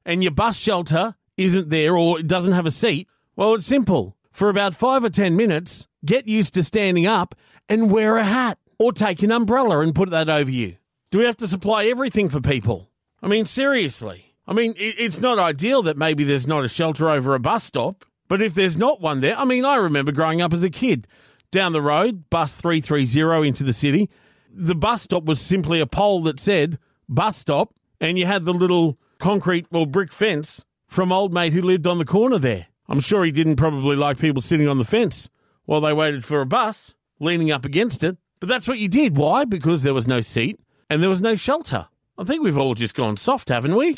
and 0.06 0.24
your 0.24 0.32
bus 0.32 0.58
shelter 0.58 1.16
isn't 1.38 1.70
there 1.70 1.96
or 1.96 2.20
it 2.20 2.28
doesn't 2.28 2.54
have 2.54 2.66
a 2.66 2.72
seat, 2.72 3.08
well, 3.36 3.56
it's 3.56 3.66
simple. 3.66 4.16
For 4.32 4.50
about 4.50 4.76
five 4.76 5.04
or 5.04 5.10
ten 5.10 5.36
minutes, 5.36 5.88
get 6.06 6.28
used 6.28 6.54
to 6.54 6.64
standing 6.64 7.08
up 7.08 7.36
and 7.68 7.92
wear 7.92 8.18
a 8.18 8.24
hat 8.24 8.58
or 8.78 8.94
take 8.94 9.24
an 9.24 9.32
umbrella 9.32 9.80
and 9.80 9.94
put 9.94 10.10
that 10.12 10.30
over 10.30 10.52
you. 10.52 10.78
Do 11.12 11.20
we 11.20 11.26
have 11.26 11.38
to 11.38 11.48
supply 11.48 11.86
everything 11.86 12.30
for 12.30 12.40
people? 12.40 12.90
I 13.22 13.28
mean, 13.28 13.46
seriously. 13.46 14.36
I 14.48 14.54
mean, 14.54 14.74
it's 14.78 15.20
not 15.20 15.38
ideal 15.38 15.84
that 15.84 15.98
maybe 15.98 16.24
there's 16.24 16.48
not 16.48 16.66
a 16.66 16.68
shelter 16.68 17.10
over 17.10 17.36
a 17.36 17.40
bus 17.40 17.64
stop, 17.64 18.06
but 18.30 18.42
if 18.42 18.54
there's 18.54 18.78
not 18.78 19.02
one 19.02 19.20
there, 19.20 19.38
I 19.38 19.44
mean, 19.44 19.66
I 19.66 19.76
remember 19.76 20.14
growing 20.14 20.42
up 20.42 20.54
as 20.54 20.64
a 20.64 20.70
kid. 20.70 21.06
Down 21.52 21.74
the 21.74 21.82
road, 21.82 22.30
bus 22.30 22.54
330 22.54 23.48
into 23.48 23.64
the 23.64 23.74
city, 23.74 24.10
the 24.54 24.76
bus 24.76 25.02
stop 25.02 25.26
was 25.26 25.42
simply 25.42 25.80
a 25.82 25.88
pole 25.88 26.24
that 26.24 26.40
said 26.40 26.78
bus 27.10 27.36
stop, 27.36 27.74
and 28.00 28.18
you 28.18 28.26
had 28.26 28.46
the 28.46 28.54
little 28.54 28.98
concrete 29.20 29.66
or 29.72 29.86
brick 29.86 30.14
fence 30.14 30.64
from 30.88 31.12
old 31.12 31.34
mate 31.34 31.54
who 31.54 31.62
lived 31.62 31.88
on 31.88 31.98
the 31.98 32.06
corner 32.06 32.38
there. 32.38 32.68
I'm 32.88 33.00
sure 33.00 33.26
he 33.26 33.32
didn't 33.32 33.58
probably 33.58 33.96
like 33.96 34.18
people 34.18 34.42
sitting 34.42 34.68
on 34.68 34.78
the 34.78 34.84
fence 34.84 35.30
while 35.66 35.82
they 35.82 35.94
waited 35.94 36.24
for 36.24 36.42
a 36.42 36.46
bus, 36.46 36.96
leaning 37.20 37.52
up 37.52 37.66
against 37.66 38.04
it. 38.04 38.18
But 38.40 38.50
that's 38.50 38.68
what 38.68 38.80
you 38.80 38.88
did. 38.88 39.18
Why? 39.18 39.46
Because 39.46 39.84
there 39.84 39.94
was 39.94 40.08
no 40.08 40.22
seat 40.22 40.60
and 40.90 41.02
there 41.02 41.10
was 41.10 41.22
no 41.22 41.36
shelter. 41.36 41.88
I 42.18 42.24
think 42.24 42.44
we've 42.44 42.58
all 42.58 42.74
just 42.74 42.96
gone 42.96 43.18
soft, 43.18 43.50
haven't 43.50 43.76
we? 43.76 43.96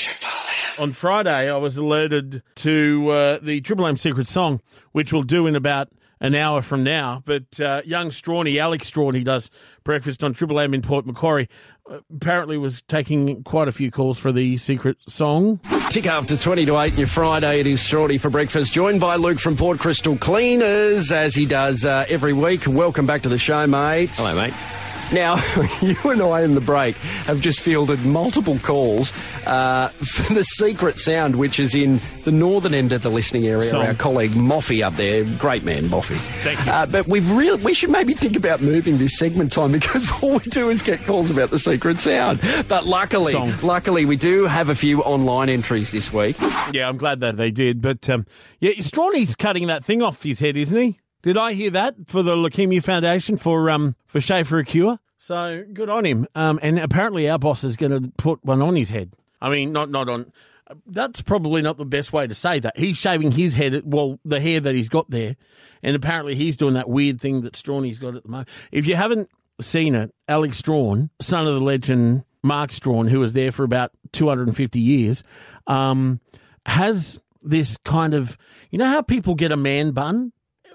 On 0.80 0.94
Friday, 0.94 1.52
I 1.52 1.58
was 1.58 1.78
alerted 1.78 2.44
to 2.56 3.10
uh, 3.10 3.40
the 3.42 3.62
Triple 3.62 3.86
M 3.88 3.98
Secret 3.98 4.28
Song, 4.28 4.62
which 4.94 5.12
we'll 5.12 5.22
do 5.24 5.46
in 5.48 5.56
about 5.56 5.90
an 6.20 6.36
hour 6.36 6.62
from 6.62 6.84
now. 6.84 7.22
But 7.26 7.60
uh, 7.60 7.82
young 7.84 8.10
Strawny, 8.10 8.60
Alex 8.60 8.90
Strawny, 8.90 9.24
does 9.24 9.50
breakfast 9.84 10.24
on 10.24 10.34
Triple 10.34 10.60
M 10.60 10.74
in 10.74 10.82
Port 10.82 11.06
Macquarie. 11.06 11.50
Uh, 11.90 12.00
apparently, 12.16 12.58
was 12.58 12.82
taking 12.84 13.44
quite 13.44 13.68
a 13.68 13.72
few 13.72 13.92
calls 13.92 14.18
for 14.18 14.32
the 14.32 14.58
secret 14.58 14.98
song. 15.08 15.60
Tick 15.90 16.06
after 16.06 16.38
20 16.38 16.66
to 16.68 16.80
8 16.80 16.94
on 16.94 16.98
your 16.98 17.08
Friday. 17.08 17.60
It 17.60 17.68
is 17.68 17.82
Strawny 17.82 18.20
for 18.20 18.30
breakfast, 18.30 18.72
joined 18.72 19.02
by 19.02 19.18
Luke 19.18 19.40
from 19.40 19.58
Port 19.58 19.80
Crystal 19.80 20.16
Cleaners, 20.16 21.12
as 21.12 21.36
he 21.36 21.46
does 21.46 21.84
uh, 21.86 22.06
every 22.08 22.34
week. 22.34 22.66
Welcome 22.66 23.06
back 23.06 23.24
to 23.24 23.30
the 23.30 23.40
show, 23.40 23.68
mate. 23.68 24.12
Hello, 24.14 24.36
mate. 24.36 24.54
Now, 25.12 25.36
you 25.82 25.98
and 26.06 26.22
I 26.22 26.42
in 26.42 26.56
the 26.56 26.62
break 26.62 26.96
have 27.26 27.42
just 27.42 27.60
fielded 27.60 28.06
multiple 28.06 28.58
calls 28.60 29.12
uh, 29.46 29.90
for 29.90 30.34
the 30.34 30.44
secret 30.44 31.00
sound, 31.00 31.36
which 31.36 31.60
is 31.60 31.76
in 31.76 32.00
the 32.24 32.32
northern 32.32 32.74
end 32.74 32.94
of 32.94 33.02
the 33.02 33.10
listening 33.10 33.46
area. 33.46 33.70
Song. 33.70 33.86
Our 33.86 33.94
colleague 33.94 34.32
Moffee 34.32 34.82
up 34.82 34.94
there, 34.94 35.26
great 35.38 35.66
man, 35.66 35.90
Moffee. 35.90 36.16
Thank 36.44 36.66
you. 36.66 36.72
Uh, 36.72 36.86
but 36.86 37.08
we've 37.08 37.30
really, 37.32 37.62
we 37.62 37.74
should 37.74 37.90
maybe 37.90 38.14
think 38.14 38.38
about 38.38 38.62
moving 38.62 38.98
this 39.00 39.18
segment 39.18 39.52
time 39.52 39.72
because 39.74 40.10
all 40.24 40.34
we 40.34 40.46
do 40.46 40.70
is 40.70 40.82
get 40.82 41.04
calls 41.04 41.30
about 41.30 41.50
the 41.50 41.60
secret 41.60 41.98
sound. 41.98 42.40
But 42.70 42.86
luckily, 42.86 43.34
Song. 43.34 43.52
luckily, 43.62 44.06
we 44.06 44.16
do 44.16 44.46
have 44.46 44.70
a 44.70 44.76
few 44.76 45.02
online 45.02 45.50
entries 45.50 45.92
this 45.92 46.14
week. 46.14 46.38
Yeah, 46.72 46.88
I'm 46.88 46.98
glad 46.98 47.20
that 47.20 47.36
they 47.36 47.52
did. 47.52 47.82
But 47.82 48.10
um, 48.10 48.26
yeah, 48.62 48.72
Strawny's 48.76 49.36
cutting 49.36 49.68
that 49.68 49.84
thing 49.84 50.02
off 50.02 50.24
his 50.24 50.40
head, 50.40 50.56
isn't 50.56 50.80
he? 50.80 51.01
Did 51.22 51.38
I 51.38 51.54
hear 51.54 51.70
that 51.72 51.96
for 52.08 52.24
the 52.24 52.36
Leukemia 52.36 52.84
Foundation 52.84 53.38
for 53.38 53.70
um 53.70 53.96
for 54.08 54.20
Shave 54.20 54.48
for 54.48 54.60
a 54.60 54.66
cure? 54.66 55.00
So 55.18 55.64
good 55.72 55.90
on 55.90 56.04
him. 56.04 56.28
Um, 56.34 56.60
and 56.64 56.80
apparently 56.80 57.30
our 57.30 57.38
boss 57.38 57.64
is 57.64 57.78
going 57.78 57.92
to 57.92 58.12
put 58.18 58.44
one 58.44 58.62
on 58.62 58.76
his 58.76 58.90
head. 58.90 59.14
I 59.40 59.50
mean, 59.50 59.72
not 59.72 59.90
not 59.90 60.10
on. 60.10 60.32
That's 60.88 61.22
probably 61.22 61.62
not 61.62 61.78
the 61.78 61.86
best 61.86 62.14
way 62.14 62.26
to 62.28 62.34
say 62.34 62.60
that. 62.60 62.78
He's 62.78 62.98
shaving 62.98 63.34
his 63.34 63.56
head, 63.56 63.82
well, 63.84 64.20
the 64.24 64.40
hair 64.40 64.62
that 64.62 64.74
he's 64.74 64.88
got 64.90 65.10
there, 65.10 65.36
and 65.84 65.96
apparently 65.96 66.34
he's 66.34 66.56
doing 66.56 66.76
that 66.76 66.90
weird 66.90 67.20
thing 67.20 67.42
that 67.42 67.54
Strawny's 67.54 68.00
got 68.00 68.16
at 68.16 68.24
the 68.24 68.30
moment. 68.30 68.50
If 68.72 68.88
you 68.88 68.96
haven't 68.96 69.30
seen 69.60 69.96
it, 69.96 70.14
Alex 70.30 70.60
Strawn, 70.60 71.10
son 71.20 71.46
of 71.46 71.56
the 71.56 71.62
legend 71.62 72.24
Mark 72.42 72.72
Strawn, 72.72 73.08
who 73.08 73.20
was 73.20 73.34
there 73.34 73.52
for 73.52 73.64
about 73.64 73.92
250 74.14 74.80
years, 74.80 75.24
um, 75.68 76.20
has 76.66 77.22
this 77.42 77.78
kind 77.78 78.14
of, 78.14 78.38
you 78.70 78.80
know 78.80 78.88
how 78.88 79.02
people 79.02 79.36
get 79.36 79.52
a 79.52 79.58
man 79.58 79.92
bun? 79.92 80.32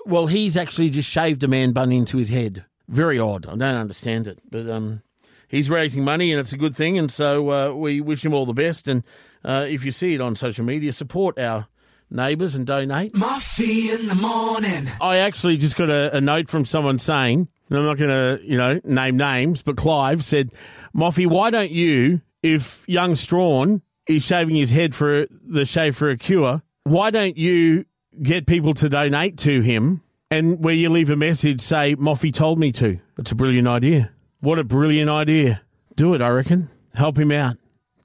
Well, 0.07 0.29
he's 0.29 0.57
actually 0.57 0.91
just 0.91 1.11
shaved 1.11 1.43
a 1.43 1.49
man 1.49 1.73
bun 1.73 1.91
into 1.91 2.17
his 2.17 2.31
head. 2.31 2.65
Very 2.89 3.19
odd. 3.19 3.47
I 3.47 3.51
don't 3.51 3.63
understand 3.63 4.29
it, 4.29 4.39
but 4.49 4.71
um, 4.71 5.03
he's 5.49 5.69
raising 5.69 6.05
money 6.05 6.33
and 6.33 6.41
it's 6.41 6.53
a 6.53 6.57
good 6.57 6.77
thing, 6.77 6.97
and 6.97 7.11
so 7.11 7.51
uh, 7.51 7.73
we 7.73 8.01
wish 8.01 8.25
him 8.25 8.33
all 8.33 8.47
the 8.47 8.53
best. 8.53 8.87
And 8.87 9.03
uh, 9.45 9.67
if 9.69 9.85
you 9.85 9.91
see 9.91 10.15
it 10.15 10.21
on 10.21 10.37
social 10.37 10.65
media, 10.65 10.93
support 10.93 11.39
our 11.39 11.67
neighbours 12.09 12.55
and 12.55 12.65
donate. 12.67 13.15
Moffee 13.15 13.93
in 13.93 14.07
the 14.07 14.15
morning. 14.15 14.89
I 15.01 15.19
actually 15.19 15.57
just 15.57 15.77
got 15.77 15.91
a, 15.91 16.17
a 16.17 16.21
note 16.21 16.49
from 16.49 16.65
someone 16.65 17.01
saying, 17.01 17.49
and 17.69 17.79
I'm 17.79 17.85
not 17.85 17.99
going 17.99 18.11
to, 18.11 18.45
you 18.47 18.57
know, 18.57 18.81
name 18.85 19.17
names, 19.17 19.63
but 19.63 19.77
Clive 19.77 20.25
said, 20.25 20.51
Moffee, 20.95 21.27
why 21.27 21.51
don't 21.51 21.73
you, 21.73 22.21
if 22.45 22.85
young 22.87 23.17
Strawn 23.17 23.83
is 24.07 24.23
shaving 24.23 24.55
his 24.55 24.71
head 24.71 24.95
for 24.95 25.27
the 25.45 25.65
shave 25.65 25.97
for 25.97 26.11
a 26.11 26.17
cure, 26.17 26.63
why 26.85 27.11
don't 27.11 27.37
you 27.37 27.85
get 28.23 28.46
people 28.46 28.75
to 28.75 28.88
donate 28.88 29.38
to 29.38 29.61
him 29.61 30.02
and 30.30 30.62
where 30.62 30.75
you 30.75 30.90
leave 30.90 31.11
a 31.11 31.16
message, 31.16 31.61
say, 31.61 31.94
Moffee 31.94 32.32
told 32.32 32.58
me 32.58 32.73
to? 32.73 32.99
That's 33.16 33.30
a 33.30 33.35
brilliant 33.35 33.68
idea. 33.68 34.11
What 34.40 34.58
a 34.58 34.64
brilliant 34.64 35.11
idea. 35.11 35.62
Do 35.94 36.14
it, 36.14 36.23
I 36.23 36.28
reckon. 36.28 36.68
Help 36.94 37.18
him 37.18 37.32
out. 37.32 37.56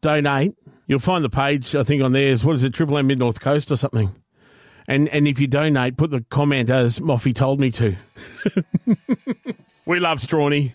Donate. 0.01 0.55
You'll 0.87 0.99
find 0.99 1.23
the 1.23 1.29
page, 1.29 1.75
I 1.75 1.83
think, 1.83 2.03
on 2.03 2.11
there 2.11 2.27
is, 2.27 2.43
what 2.43 2.55
is 2.55 2.63
it, 2.63 2.73
Triple 2.73 2.97
M 2.97 3.07
Mid 3.07 3.19
North 3.19 3.39
Coast 3.39 3.71
or 3.71 3.75
something? 3.75 4.15
And 4.87 5.07
and 5.09 5.27
if 5.27 5.39
you 5.39 5.47
donate, 5.47 5.95
put 5.95 6.09
the 6.09 6.25
comment 6.29 6.69
as 6.69 6.99
Moffee 6.99 7.33
told 7.33 7.59
me 7.59 7.71
to. 7.71 7.95
we 9.85 9.99
love 9.99 10.19
Strawny. 10.19 10.73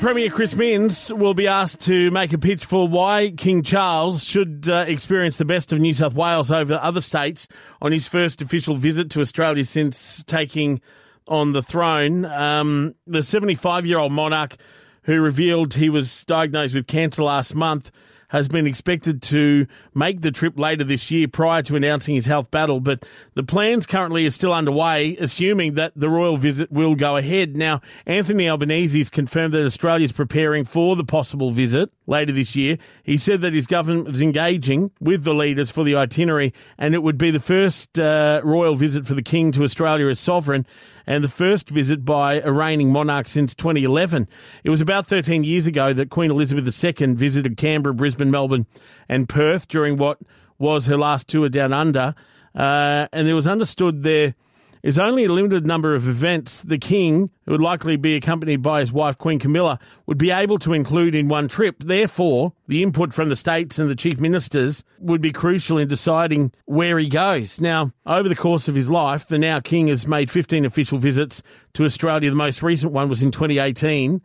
Premier 0.00 0.30
Chris 0.30 0.54
Minns 0.56 1.12
will 1.12 1.34
be 1.34 1.46
asked 1.46 1.80
to 1.82 2.10
make 2.10 2.32
a 2.32 2.38
pitch 2.38 2.64
for 2.64 2.88
why 2.88 3.32
King 3.36 3.62
Charles 3.62 4.24
should 4.24 4.68
uh, 4.68 4.84
experience 4.88 5.36
the 5.36 5.44
best 5.44 5.72
of 5.72 5.80
New 5.80 5.92
South 5.92 6.14
Wales 6.14 6.50
over 6.50 6.74
other 6.74 7.00
states 7.00 7.46
on 7.80 7.92
his 7.92 8.08
first 8.08 8.42
official 8.42 8.76
visit 8.76 9.10
to 9.10 9.20
Australia 9.20 9.64
since 9.64 10.24
taking 10.24 10.80
on 11.28 11.52
the 11.52 11.62
throne. 11.62 12.24
Um, 12.24 12.94
the 13.06 13.22
75 13.22 13.86
year 13.86 13.98
old 13.98 14.12
monarch 14.12 14.56
who 15.04 15.20
revealed 15.20 15.74
he 15.74 15.88
was 15.88 16.24
diagnosed 16.24 16.74
with 16.74 16.86
cancer 16.86 17.22
last 17.22 17.54
month 17.54 17.92
has 18.32 18.48
been 18.48 18.66
expected 18.66 19.20
to 19.20 19.66
make 19.94 20.22
the 20.22 20.30
trip 20.30 20.58
later 20.58 20.82
this 20.84 21.10
year 21.10 21.28
prior 21.28 21.62
to 21.62 21.76
announcing 21.76 22.14
his 22.14 22.24
health 22.24 22.50
battle, 22.50 22.80
but 22.80 23.04
the 23.34 23.42
plans 23.42 23.86
currently 23.86 24.24
are 24.24 24.30
still 24.30 24.54
underway, 24.54 25.14
assuming 25.20 25.74
that 25.74 25.92
the 25.94 26.08
royal 26.08 26.38
visit 26.38 26.72
will 26.72 26.94
go 26.94 27.18
ahead. 27.18 27.54
Now, 27.54 27.82
Anthony 28.06 28.48
Albanese 28.48 28.96
has 28.96 29.10
confirmed 29.10 29.52
that 29.52 29.66
Australia 29.66 30.06
is 30.06 30.12
preparing 30.12 30.64
for 30.64 30.96
the 30.96 31.04
possible 31.04 31.50
visit 31.50 31.90
later 32.06 32.32
this 32.32 32.56
year. 32.56 32.78
He 33.02 33.18
said 33.18 33.42
that 33.42 33.52
his 33.52 33.66
government 33.66 34.08
was 34.08 34.22
engaging 34.22 34.92
with 34.98 35.24
the 35.24 35.34
leaders 35.34 35.70
for 35.70 35.84
the 35.84 35.96
itinerary, 35.96 36.54
and 36.78 36.94
it 36.94 37.02
would 37.02 37.18
be 37.18 37.30
the 37.30 37.38
first 37.38 38.00
uh, 38.00 38.40
royal 38.42 38.76
visit 38.76 39.06
for 39.06 39.12
the 39.12 39.22
king 39.22 39.52
to 39.52 39.62
Australia 39.62 40.08
as 40.08 40.18
sovereign 40.18 40.66
and 41.06 41.22
the 41.22 41.28
first 41.28 41.70
visit 41.70 42.04
by 42.04 42.40
a 42.40 42.52
reigning 42.52 42.92
monarch 42.92 43.28
since 43.28 43.54
2011. 43.54 44.28
It 44.64 44.70
was 44.70 44.80
about 44.80 45.06
13 45.06 45.44
years 45.44 45.66
ago 45.66 45.92
that 45.92 46.10
Queen 46.10 46.30
Elizabeth 46.30 46.84
II 46.84 47.14
visited 47.14 47.56
Canberra, 47.56 47.94
Brisbane, 47.94 48.30
Melbourne, 48.30 48.66
and 49.08 49.28
Perth 49.28 49.68
during 49.68 49.96
what 49.96 50.18
was 50.58 50.86
her 50.86 50.96
last 50.96 51.28
tour 51.28 51.48
down 51.48 51.72
under. 51.72 52.14
Uh, 52.54 53.08
and 53.12 53.28
it 53.28 53.34
was 53.34 53.46
understood 53.46 54.02
there 54.02 54.34
is 54.82 54.98
only 54.98 55.24
a 55.24 55.32
limited 55.32 55.64
number 55.64 55.94
of 55.94 56.08
events 56.08 56.62
the 56.62 56.78
King, 56.78 57.30
who 57.44 57.52
would 57.52 57.60
likely 57.60 57.96
be 57.96 58.16
accompanied 58.16 58.62
by 58.62 58.80
his 58.80 58.92
wife 58.92 59.16
Queen 59.16 59.38
Camilla, 59.38 59.78
would 60.06 60.18
be 60.18 60.30
able 60.30 60.58
to 60.58 60.72
include 60.72 61.14
in 61.14 61.28
one 61.28 61.48
trip. 61.48 61.76
Therefore, 61.78 62.52
the 62.66 62.82
input 62.82 63.14
from 63.14 63.28
the 63.28 63.36
states 63.36 63.78
and 63.78 63.88
the 63.88 63.96
chief 63.96 64.20
ministers 64.20 64.82
would 64.98 65.20
be 65.20 65.32
crucial 65.32 65.78
in 65.78 65.88
deciding 65.88 66.52
where 66.64 66.98
he 66.98 67.08
goes. 67.08 67.60
Now, 67.60 67.92
over 68.06 68.28
the 68.28 68.34
course 68.34 68.68
of 68.68 68.74
his 68.74 68.90
life, 68.90 69.28
the 69.28 69.38
now 69.38 69.60
King 69.60 69.86
has 69.86 70.06
made 70.06 70.30
15 70.30 70.64
official 70.64 70.98
visits 70.98 71.42
to 71.74 71.84
Australia. 71.84 72.30
The 72.30 72.36
most 72.36 72.62
recent 72.62 72.92
one 72.92 73.08
was 73.08 73.22
in 73.22 73.30
2018 73.30 74.20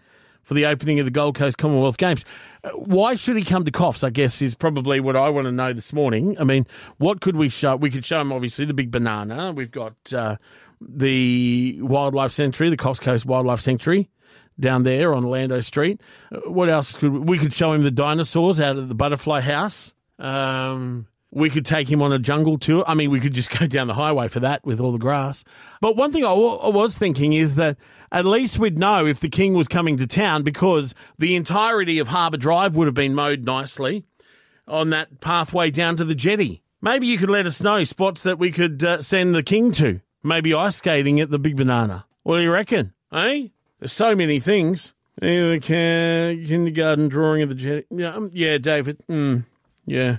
for 0.48 0.54
the 0.54 0.66
opening 0.66 1.00
of 1.00 1.06
the 1.06 1.12
Gold 1.12 1.36
Coast 1.36 1.58
Commonwealth 1.58 1.98
Games. 1.98 2.26
Uh, 2.64 2.70
Why 2.70 3.16
should 3.16 3.36
he 3.38 3.44
come 3.44 3.66
to 3.66 3.72
Coffs? 3.72 4.04
I 4.04 4.10
guess 4.10 4.42
is 4.42 4.56
probably 4.56 5.00
what 5.00 5.16
I 5.16 5.30
want 5.30 5.46
to 5.46 5.52
know 5.52 5.74
this 5.74 5.92
morning. 5.94 6.38
I 6.40 6.46
mean, 6.46 6.66
what 6.98 7.22
could 7.22 7.36
we 7.36 7.50
show? 7.50 7.76
We 7.76 7.92
could 7.92 8.06
show 8.06 8.22
him 8.22 8.32
obviously 8.32 8.66
the 8.66 8.74
big 8.74 8.90
banana. 8.90 9.52
We've 9.52 9.70
got 9.70 9.94
uh, 10.14 10.38
the 10.82 11.80
wildlife 11.82 12.32
sanctuary, 12.32 12.72
the 12.72 12.78
Coffs 12.82 13.02
Coast 13.02 13.26
Wildlife 13.26 13.60
Sanctuary. 13.62 14.10
Down 14.60 14.82
there 14.82 15.14
on 15.14 15.22
Lando 15.22 15.60
Street. 15.60 16.02
Uh, 16.32 16.40
What 16.50 16.68
else 16.68 16.96
could 16.98 17.14
we, 17.14 17.20
we 17.20 17.38
could 17.38 17.54
show 17.54 17.74
him 17.74 17.84
the 17.84 17.92
dinosaurs 17.92 18.60
out 18.60 18.76
at 18.78 18.90
the 18.90 18.96
Butterfly 18.96 19.42
House? 19.42 19.94
Um, 20.18 21.06
we 21.32 21.50
could 21.50 21.66
take 21.66 21.92
him 21.92 22.02
on 22.02 22.12
a 22.12 22.20
jungle 22.20 22.58
tour. 22.58 22.84
I 22.88 22.94
mean, 22.94 23.12
we 23.12 23.20
could 23.20 23.34
just 23.34 23.52
go 23.60 23.68
down 23.68 23.88
the 23.88 23.94
highway 23.94 24.28
for 24.28 24.40
that 24.40 24.66
with 24.66 24.80
all 24.80 24.92
the 24.92 24.98
grass. 24.98 25.44
But 25.82 25.96
one 25.96 26.12
thing 26.12 26.26
I 26.26 26.34
was 26.34 26.98
thinking 26.98 27.34
is 27.34 27.56
that 27.56 27.78
at 28.12 28.26
least 28.26 28.60
we'd 28.60 28.78
know 28.78 29.06
if 29.06 29.20
the 29.20 29.30
king 29.30 29.54
was 29.54 29.68
coming 29.68 29.98
to 29.98 30.08
town 30.08 30.44
because 30.44 30.96
the 31.18 31.36
entirety 31.36 32.00
of 32.00 32.08
Harbour 32.08 32.38
Drive 32.38 32.76
would 32.76 32.88
have 32.88 32.96
been 32.96 33.14
mowed 33.14 33.46
nicely 33.46 34.06
on 34.68 34.90
that 34.92 35.20
pathway 35.20 35.72
down 35.72 35.98
to 35.98 36.06
the 36.06 36.16
jetty. 36.16 36.64
Maybe 36.82 37.08
you 37.08 37.18
could 37.18 37.30
let 37.30 37.46
us 37.46 37.62
know 37.62 37.84
spots 37.84 38.22
that 38.22 38.40
we 38.40 38.52
could 38.52 38.84
uh, 38.84 39.02
send 39.02 39.34
the 39.34 39.44
king 39.44 39.72
to. 39.74 40.02
Maybe 40.24 40.54
ice 40.54 40.76
skating 40.76 41.20
at 41.20 41.32
the 41.32 41.40
Big 41.40 41.56
Banana. 41.56 42.06
What 42.24 42.38
do 42.38 42.44
you 42.44 42.52
reckon? 42.52 42.94
Eh? 43.14 43.48
There's 43.80 43.94
so 43.94 44.16
many 44.16 44.40
things. 44.40 44.94
Yeah, 45.22 45.58
the 45.58 45.60
kindergarten 45.60 47.08
drawing 47.08 47.42
of 47.42 47.50
the 47.50 47.56
jetty. 47.56 47.86
Yeah, 47.90 48.14
um, 48.14 48.30
yeah 48.34 48.58
David. 48.58 49.00
Mm, 49.10 49.46
yeah. 49.86 50.18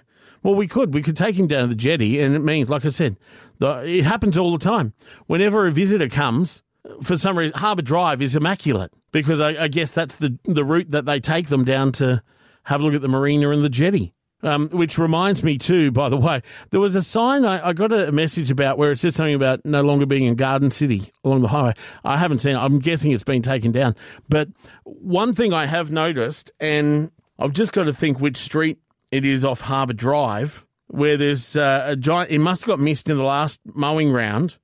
Well, 0.49 0.57
we 0.57 0.67
could. 0.67 0.95
We 0.95 1.03
could 1.03 1.15
take 1.15 1.39
him 1.39 1.47
down 1.47 1.61
to 1.61 1.67
the 1.67 1.75
jetty, 1.75 2.23
and 2.23 2.35
it 2.35 2.39
means, 2.39 2.71
like 2.71 2.87
I 2.87 2.89
said, 2.89 3.19
the, 3.59 3.85
it 3.85 4.07
happens 4.07 4.39
all 4.39 4.51
the 4.57 4.65
time. 4.65 4.95
Whenever 5.27 5.67
a 5.67 5.71
visitor 5.71 6.09
comes, 6.09 6.63
for 7.03 7.19
some 7.19 7.37
reason, 7.37 7.59
Harbour 7.59 7.83
Drive 7.83 8.23
is 8.23 8.35
immaculate 8.35 8.91
because 9.13 9.43
I, 9.43 9.65
I 9.65 9.69
guess 9.69 9.93
that's 9.93 10.17
the 10.17 10.39
the 10.45 10.65
route 10.65 10.91
that 10.93 11.05
they 11.05 11.21
take 11.21 11.49
them 11.49 11.67
down 11.67 11.93
to 11.93 12.23
have 12.63 12.81
a 12.81 12.85
look 12.85 12.95
at 12.95 13.03
the 13.03 13.09
marina 13.09 13.51
and 13.51 13.63
the 13.63 13.69
jetty. 13.69 14.15
Um, 14.43 14.71
which 14.71 14.97
reminds 14.97 15.45
me 15.45 15.59
too, 15.59 15.91
by 15.91 16.09
the 16.09 16.17
way, 16.17 16.41
there 16.71 16.81
was 16.81 16.97
a 16.97 17.03
sign 17.03 17.45
I, 17.45 17.69
I 17.69 17.73
got 17.75 17.93
a 17.93 18.11
message 18.11 18.51
about 18.51 18.79
where 18.79 18.91
it 18.91 19.01
said 19.01 19.13
something 19.13 19.35
about 19.35 19.67
no 19.67 19.83
longer 19.83 20.07
being 20.07 20.25
in 20.25 20.35
Garden 20.35 20.71
City 20.71 21.13
along 21.25 21.43
the 21.43 21.49
highway. 21.49 21.75
I 22.05 22.17
haven't 22.17 22.39
seen 22.39 22.57
it. 22.57 22.59
I'm 22.59 22.79
guessing 22.79 23.13
it's 23.13 23.23
been 23.23 23.43
taken 23.43 23.71
down. 23.71 23.97
But 24.31 24.49
one 24.85 25.35
thing 25.35 25.53
I 25.53 25.67
have 25.67 25.93
noticed, 25.93 26.53
and 26.59 27.11
I've 27.39 27.53
just 27.53 27.75
got 27.75 27.85
to 27.85 27.93
think 27.93 28.19
which 28.19 28.39
street 28.39 28.79
it 29.11 29.25
is 29.25 29.45
off 29.45 29.63
Harbour 29.63 29.93
Drive, 29.93 30.65
where 30.89 31.17
there's 31.17 31.57
uh, 31.57 31.85
a 31.89 31.97
giant. 31.97 32.31
It 32.31 32.39
must 32.39 32.63
have 32.63 32.69
got 32.69 32.81
missed 32.81 33.09
in 33.09 33.17
the 33.17 33.23
last 33.25 33.61
mowing 33.65 34.13
round, 34.13 34.59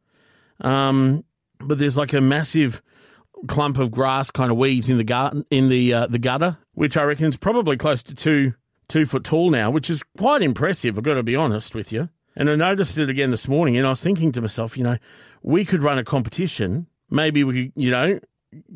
um, 0.60 1.24
but 1.58 1.78
there's 1.78 1.96
like 1.96 2.12
a 2.12 2.20
massive 2.20 2.82
clump 3.46 3.78
of 3.78 3.90
grass, 3.90 4.30
kind 4.30 4.50
of 4.50 4.56
weeds 4.56 4.90
in 4.90 4.96
the 4.96 5.04
garden 5.04 5.44
in 5.50 5.68
the 5.68 5.92
uh, 5.92 6.06
the 6.06 6.18
gutter, 6.18 6.58
which 6.72 6.96
I 6.96 7.02
reckon 7.02 7.28
is 7.28 7.36
probably 7.36 7.76
close 7.76 8.02
to 8.04 8.14
two 8.14 8.54
two 8.88 9.06
foot 9.06 9.24
tall 9.24 9.50
now, 9.50 9.70
which 9.70 9.90
is 9.90 10.02
quite 10.18 10.42
impressive. 10.42 10.96
I've 10.96 11.04
got 11.04 11.14
to 11.14 11.22
be 11.22 11.36
honest 11.36 11.74
with 11.74 11.92
you. 11.92 12.08
And 12.36 12.50
I 12.50 12.56
noticed 12.56 12.98
it 12.98 13.08
again 13.08 13.30
this 13.30 13.46
morning, 13.46 13.76
and 13.76 13.86
I 13.86 13.90
was 13.90 14.02
thinking 14.02 14.32
to 14.32 14.40
myself, 14.40 14.76
you 14.76 14.82
know, 14.82 14.98
we 15.42 15.64
could 15.64 15.82
run 15.82 15.98
a 15.98 16.04
competition. 16.04 16.88
Maybe 17.08 17.44
we 17.44 17.66
could, 17.66 17.72
you 17.76 17.90
know, 17.92 18.18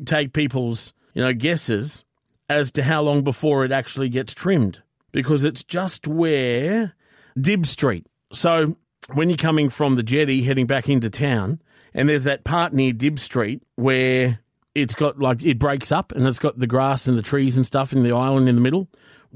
take 0.05 0.31
people's, 0.31 0.93
you 1.13 1.21
know, 1.21 1.33
guesses 1.33 2.05
as 2.47 2.71
to 2.71 2.83
how 2.83 3.01
long 3.01 3.21
before 3.23 3.65
it 3.65 3.71
actually 3.71 4.07
gets 4.07 4.33
trimmed, 4.33 4.81
because 5.11 5.43
it's 5.43 5.63
just 5.63 6.07
where 6.07 6.93
Dib 7.39 7.65
Street. 7.65 8.05
So 8.31 8.77
when 9.13 9.29
you're 9.29 9.37
coming 9.37 9.69
from 9.69 9.95
the 9.95 10.03
jetty 10.03 10.43
heading 10.43 10.67
back 10.67 10.89
into 10.89 11.09
town, 11.09 11.61
and 11.93 12.07
there's 12.07 12.23
that 12.23 12.43
part 12.43 12.73
near 12.73 12.93
Dib 12.93 13.19
Street 13.19 13.63
where 13.75 14.39
it's 14.75 14.95
got 14.95 15.19
like 15.19 15.43
it 15.43 15.59
breaks 15.59 15.91
up 15.91 16.11
and 16.11 16.27
it's 16.27 16.39
got 16.39 16.59
the 16.59 16.67
grass 16.67 17.07
and 17.07 17.17
the 17.17 17.23
trees 17.23 17.57
and 17.57 17.65
stuff 17.65 17.91
in 17.93 18.03
the 18.03 18.11
island 18.11 18.47
in 18.47 18.55
the 18.55 18.61
middle. 18.61 18.87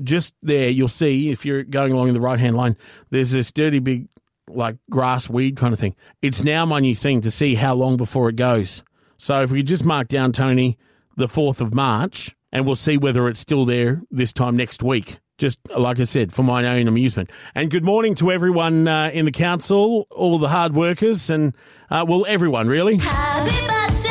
Just 0.03 0.35
there, 0.41 0.69
you'll 0.69 0.87
see 0.87 1.29
if 1.29 1.45
you're 1.45 1.63
going 1.63 1.91
along 1.91 2.07
in 2.07 2.13
the 2.13 2.21
right 2.21 2.39
hand 2.39 2.55
line, 2.55 2.77
there's 3.09 3.31
this 3.31 3.51
dirty 3.51 3.79
big 3.79 4.07
like 4.47 4.75
grass 4.89 5.29
weed 5.29 5.55
kind 5.55 5.73
of 5.73 5.79
thing. 5.79 5.95
It's 6.21 6.43
now 6.43 6.65
my 6.65 6.79
new 6.79 6.95
thing 6.95 7.21
to 7.21 7.31
see 7.31 7.55
how 7.55 7.73
long 7.75 7.97
before 7.97 8.29
it 8.29 8.35
goes. 8.35 8.83
So 9.17 9.41
if 9.41 9.51
we 9.51 9.59
could 9.59 9.67
just 9.67 9.85
mark 9.85 10.07
down 10.07 10.31
Tony 10.31 10.77
the 11.15 11.27
fourth 11.27 11.61
of 11.61 11.73
March, 11.73 12.35
and 12.51 12.65
we'll 12.65 12.75
see 12.75 12.97
whether 12.97 13.27
it's 13.27 13.39
still 13.39 13.65
there 13.65 14.01
this 14.11 14.33
time 14.33 14.55
next 14.55 14.83
week. 14.83 15.17
Just 15.39 15.57
like 15.75 15.99
I 15.99 16.03
said, 16.03 16.31
for 16.31 16.43
my 16.43 16.65
own 16.67 16.87
amusement. 16.87 17.31
And 17.55 17.71
good 17.71 17.83
morning 17.83 18.13
to 18.15 18.31
everyone 18.31 18.87
uh, 18.87 19.09
in 19.11 19.25
the 19.25 19.31
council, 19.31 20.05
all 20.11 20.37
the 20.37 20.47
hard 20.47 20.75
workers, 20.75 21.31
and 21.31 21.55
uh, 21.89 22.05
well, 22.07 22.23
everyone 22.27 22.67
really. 22.67 22.97
Happy 22.99 23.49
birthday, 23.67 24.09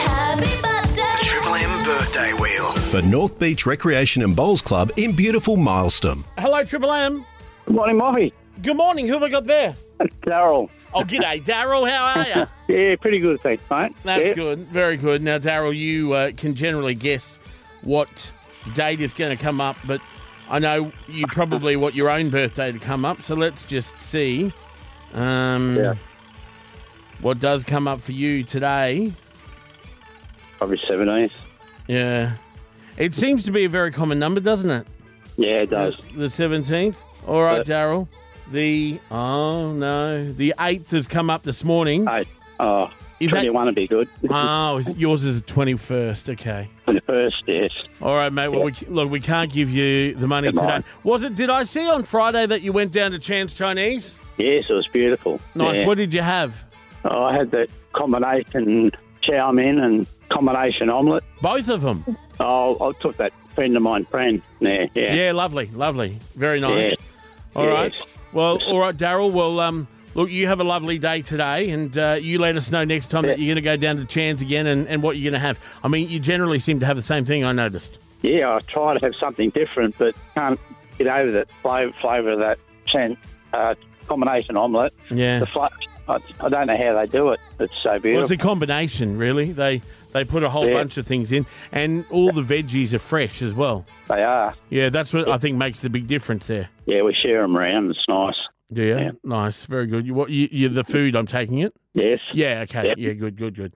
happy 0.00 0.62
birthday. 0.62 1.24
Triple 1.24 1.54
M 1.54 1.84
birthday 1.84 2.32
wheel 2.32 2.72
for 2.90 3.00
North 3.02 3.38
Beach 3.38 3.66
Recreation 3.66 4.20
and 4.24 4.34
Bowls 4.34 4.62
Club 4.62 4.90
in 4.96 5.12
beautiful 5.14 5.56
Mylestom. 5.56 6.24
Hello, 6.38 6.64
Triple 6.64 6.92
M. 6.92 7.24
Good 7.66 7.76
morning, 7.76 7.96
Moffee. 7.96 8.32
Good 8.60 8.76
morning. 8.76 9.06
Who 9.06 9.12
have 9.14 9.22
I 9.22 9.28
got 9.28 9.44
there? 9.44 9.76
It's 10.00 10.16
Daryl. 10.18 10.70
Oh, 10.92 11.02
g'day, 11.02 11.40
Daryl. 11.44 11.88
How 11.88 12.20
are 12.20 12.40
you? 12.40 12.46
Yeah, 12.66 12.96
pretty 12.96 13.18
good, 13.20 13.40
thanks, 13.42 13.62
mate. 13.70 13.92
That's 14.04 14.28
Yeah. 14.28 14.32
good. 14.34 14.58
Very 14.68 14.96
good. 14.96 15.22
Now, 15.22 15.36
Daryl, 15.38 15.76
you 15.76 16.14
uh, 16.14 16.30
can 16.36 16.54
generally 16.54 16.94
guess 16.94 17.38
what 17.82 18.32
date 18.72 19.00
is 19.02 19.12
going 19.12 19.36
to 19.36 19.40
come 19.40 19.60
up, 19.60 19.76
but 19.86 20.00
I 20.48 20.58
know 20.58 20.92
you 21.08 21.26
probably 21.28 21.76
want 21.76 21.94
your 21.94 22.10
own 22.10 22.30
birthday 22.30 22.70
to 22.72 22.78
come 22.78 23.04
up, 23.04 23.22
so 23.22 23.34
let's 23.34 23.64
just 23.64 24.00
see 24.00 24.52
um, 25.14 25.76
Yeah. 25.76 25.94
what 27.20 27.38
does 27.38 27.64
come 27.64 27.88
up 27.88 28.00
for 28.00 28.12
you 28.12 28.42
today. 28.44 29.12
Probably 30.58 30.78
17th. 30.88 31.30
Yeah. 31.86 32.32
It 32.96 33.14
seems 33.14 33.44
to 33.44 33.52
be 33.52 33.64
a 33.64 33.68
very 33.68 33.90
common 33.90 34.18
number, 34.18 34.40
doesn't 34.40 34.70
it? 34.70 34.86
Yeah, 35.36 35.62
it 35.62 35.70
does. 35.70 35.96
The 36.14 36.26
17th. 36.26 36.96
All 37.26 37.42
right, 37.42 37.66
Yeah. 37.66 37.74
Daryl. 37.84 38.08
The, 38.52 39.00
oh 39.10 39.72
no, 39.72 40.28
the 40.28 40.54
8th 40.58 40.90
has 40.90 41.08
come 41.08 41.30
up 41.30 41.42
this 41.42 41.64
morning. 41.64 42.06
Eight. 42.10 42.28
Oh, 42.60 42.90
Is 43.20 43.30
that- 43.30 43.38
21 43.38 43.66
would 43.66 43.74
be 43.74 43.86
good. 43.86 44.08
Oh, 44.28 44.78
is- 44.78 44.88
yours 44.96 45.24
is 45.24 45.40
the 45.42 45.52
21st. 45.52 46.32
Okay. 46.34 46.68
the 46.86 47.00
first, 47.02 47.42
yes. 47.46 47.70
All 48.02 48.14
right, 48.16 48.32
mate. 48.32 48.48
Well, 48.48 48.64
we, 48.64 48.72
look, 48.88 49.10
we 49.10 49.20
can't 49.20 49.52
give 49.52 49.70
you 49.70 50.14
the 50.14 50.26
money 50.26 50.52
Come 50.52 50.66
today. 50.66 50.86
Was 51.04 51.22
it? 51.22 51.34
Did 51.34 51.50
I 51.50 51.62
see 51.62 51.88
on 51.88 52.02
Friday 52.02 52.46
that 52.46 52.62
you 52.62 52.72
went 52.72 52.92
down 52.92 53.12
to 53.12 53.18
Chan's 53.18 53.54
Chinese? 53.54 54.16
Yes, 54.36 54.68
it 54.68 54.74
was 54.74 54.86
beautiful. 54.88 55.40
Nice. 55.54 55.78
Yeah. 55.78 55.86
What 55.86 55.96
did 55.96 56.12
you 56.12 56.20
have? 56.22 56.64
Oh, 57.04 57.22
I 57.24 57.36
had 57.36 57.50
the 57.50 57.68
combination 57.92 58.90
chow 59.22 59.52
mein 59.52 59.78
and 59.78 60.06
combination 60.28 60.90
omelette. 60.90 61.22
Both 61.40 61.68
of 61.68 61.82
them. 61.82 62.04
Oh, 62.40 62.88
I 62.90 62.92
took 63.00 63.16
that 63.18 63.32
friend 63.54 63.76
of 63.76 63.82
mine, 63.82 64.04
friend. 64.06 64.42
there. 64.60 64.88
Yeah. 64.94 65.14
Yeah, 65.14 65.32
lovely, 65.32 65.66
lovely, 65.66 66.18
very 66.34 66.60
nice. 66.60 66.90
Yeah. 66.90 66.96
All 67.56 67.68
right. 67.68 67.92
Yes. 67.96 68.08
Well, 68.32 68.60
all 68.64 68.80
right, 68.80 68.96
Daryl. 68.96 69.30
Well, 69.32 69.60
um, 69.60 69.86
look, 70.14 70.30
you 70.30 70.46
have 70.46 70.60
a 70.60 70.64
lovely 70.64 70.98
day 70.98 71.22
today, 71.22 71.70
and 71.70 71.96
uh, 71.98 72.16
you 72.20 72.38
let 72.38 72.56
us 72.56 72.70
know 72.70 72.84
next 72.84 73.08
time 73.08 73.22
that 73.26 73.38
you're 73.38 73.46
going 73.54 73.56
to 73.56 73.62
go 73.62 73.76
down 73.76 73.96
to 73.96 74.04
Chan's 74.04 74.42
again, 74.42 74.66
and, 74.66 74.86
and 74.88 75.02
what 75.02 75.16
you're 75.16 75.30
going 75.30 75.40
to 75.40 75.46
have. 75.46 75.58
I 75.82 75.88
mean, 75.88 76.08
you 76.08 76.18
generally 76.20 76.58
seem 76.58 76.80
to 76.80 76.86
have 76.86 76.96
the 76.96 77.02
same 77.02 77.24
thing. 77.24 77.44
I 77.44 77.52
noticed. 77.52 77.98
Yeah, 78.22 78.54
I 78.54 78.60
try 78.60 78.94
to 78.96 79.04
have 79.04 79.14
something 79.16 79.50
different, 79.50 79.96
but 79.98 80.14
can't 80.34 80.58
get 80.98 81.06
over 81.08 81.30
that 81.32 81.50
flavour, 81.62 81.92
flavour 82.00 82.30
of 82.30 82.38
that 82.40 82.58
chan, 82.86 83.16
uh, 83.52 83.74
combination 84.06 84.56
omelette. 84.56 84.92
Yeah. 85.10 85.40
The 85.40 85.46
fla- 85.46 85.70
I, 86.08 86.18
I 86.40 86.48
don't 86.50 86.66
know 86.66 86.76
how 86.76 86.94
they 86.94 87.06
do 87.06 87.30
it. 87.30 87.40
It's 87.58 87.72
so 87.82 87.90
Well, 87.90 87.98
beautiful. 88.00 88.22
it's 88.22 88.30
a 88.30 88.36
combination, 88.36 89.16
really. 89.18 89.52
They 89.52 89.80
they 90.12 90.22
put 90.24 90.42
a 90.44 90.50
whole 90.50 90.66
Yeah. 90.68 90.74
bunch 90.74 90.96
of 90.96 91.06
things 91.06 91.32
in, 91.32 91.44
and 91.72 92.04
all 92.10 92.30
the 92.30 92.42
veggies 92.42 92.92
are 92.92 92.98
fresh 92.98 93.42
as 93.42 93.52
well. 93.54 93.84
they 94.08 94.22
are. 94.22 94.54
Yeah, 94.70 94.88
that's 94.90 95.12
what 95.12 95.28
I 95.28 95.38
think 95.38 95.56
makes 95.56 95.80
the 95.80 95.88
big 95.90 96.06
difference 96.06 96.46
there. 96.46 96.68
Yeah, 96.86 97.02
we 97.02 97.14
share 97.14 97.42
them 97.42 97.56
around. 97.56 97.90
It's 97.90 98.04
nice. 98.08 98.34
Yeah, 98.70 98.84
Yeah. 98.98 99.10
nice, 99.22 99.66
very 99.66 99.86
good. 99.86 100.06
You, 100.06 100.14
what 100.14 100.30
you, 100.30 100.48
you 100.50 100.68
the 100.68 100.84
food? 100.84 101.14
I'm 101.16 101.26
taking 101.26 101.58
it. 101.60 101.74
Yes. 101.94 102.18
Yeah, 102.32 102.60
okay. 102.62 102.88
Yep. 102.88 102.96
Yeah, 102.98 103.12
good, 103.12 103.36
good, 103.36 103.54
good. 103.54 103.74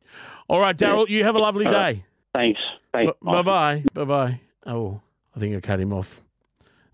All 0.49 0.61
right, 0.61 0.77
Daryl. 0.77 1.09
You 1.09 1.25
have 1.25 1.35
a 1.35 1.39
lovely 1.39 1.67
All 1.67 1.73
right. 1.73 1.97
day. 1.97 2.05
Thanks. 2.35 2.61
Thanks. 2.93 3.13
Bye 3.23 3.43
bye. 3.43 3.85
Bye 3.95 4.05
bye. 4.05 4.41
Oh, 4.67 5.01
I 5.37 5.41
think 5.41 5.55
I 5.57 5.61
cut 5.61 5.79
him 5.81 5.93
off. 5.93 6.23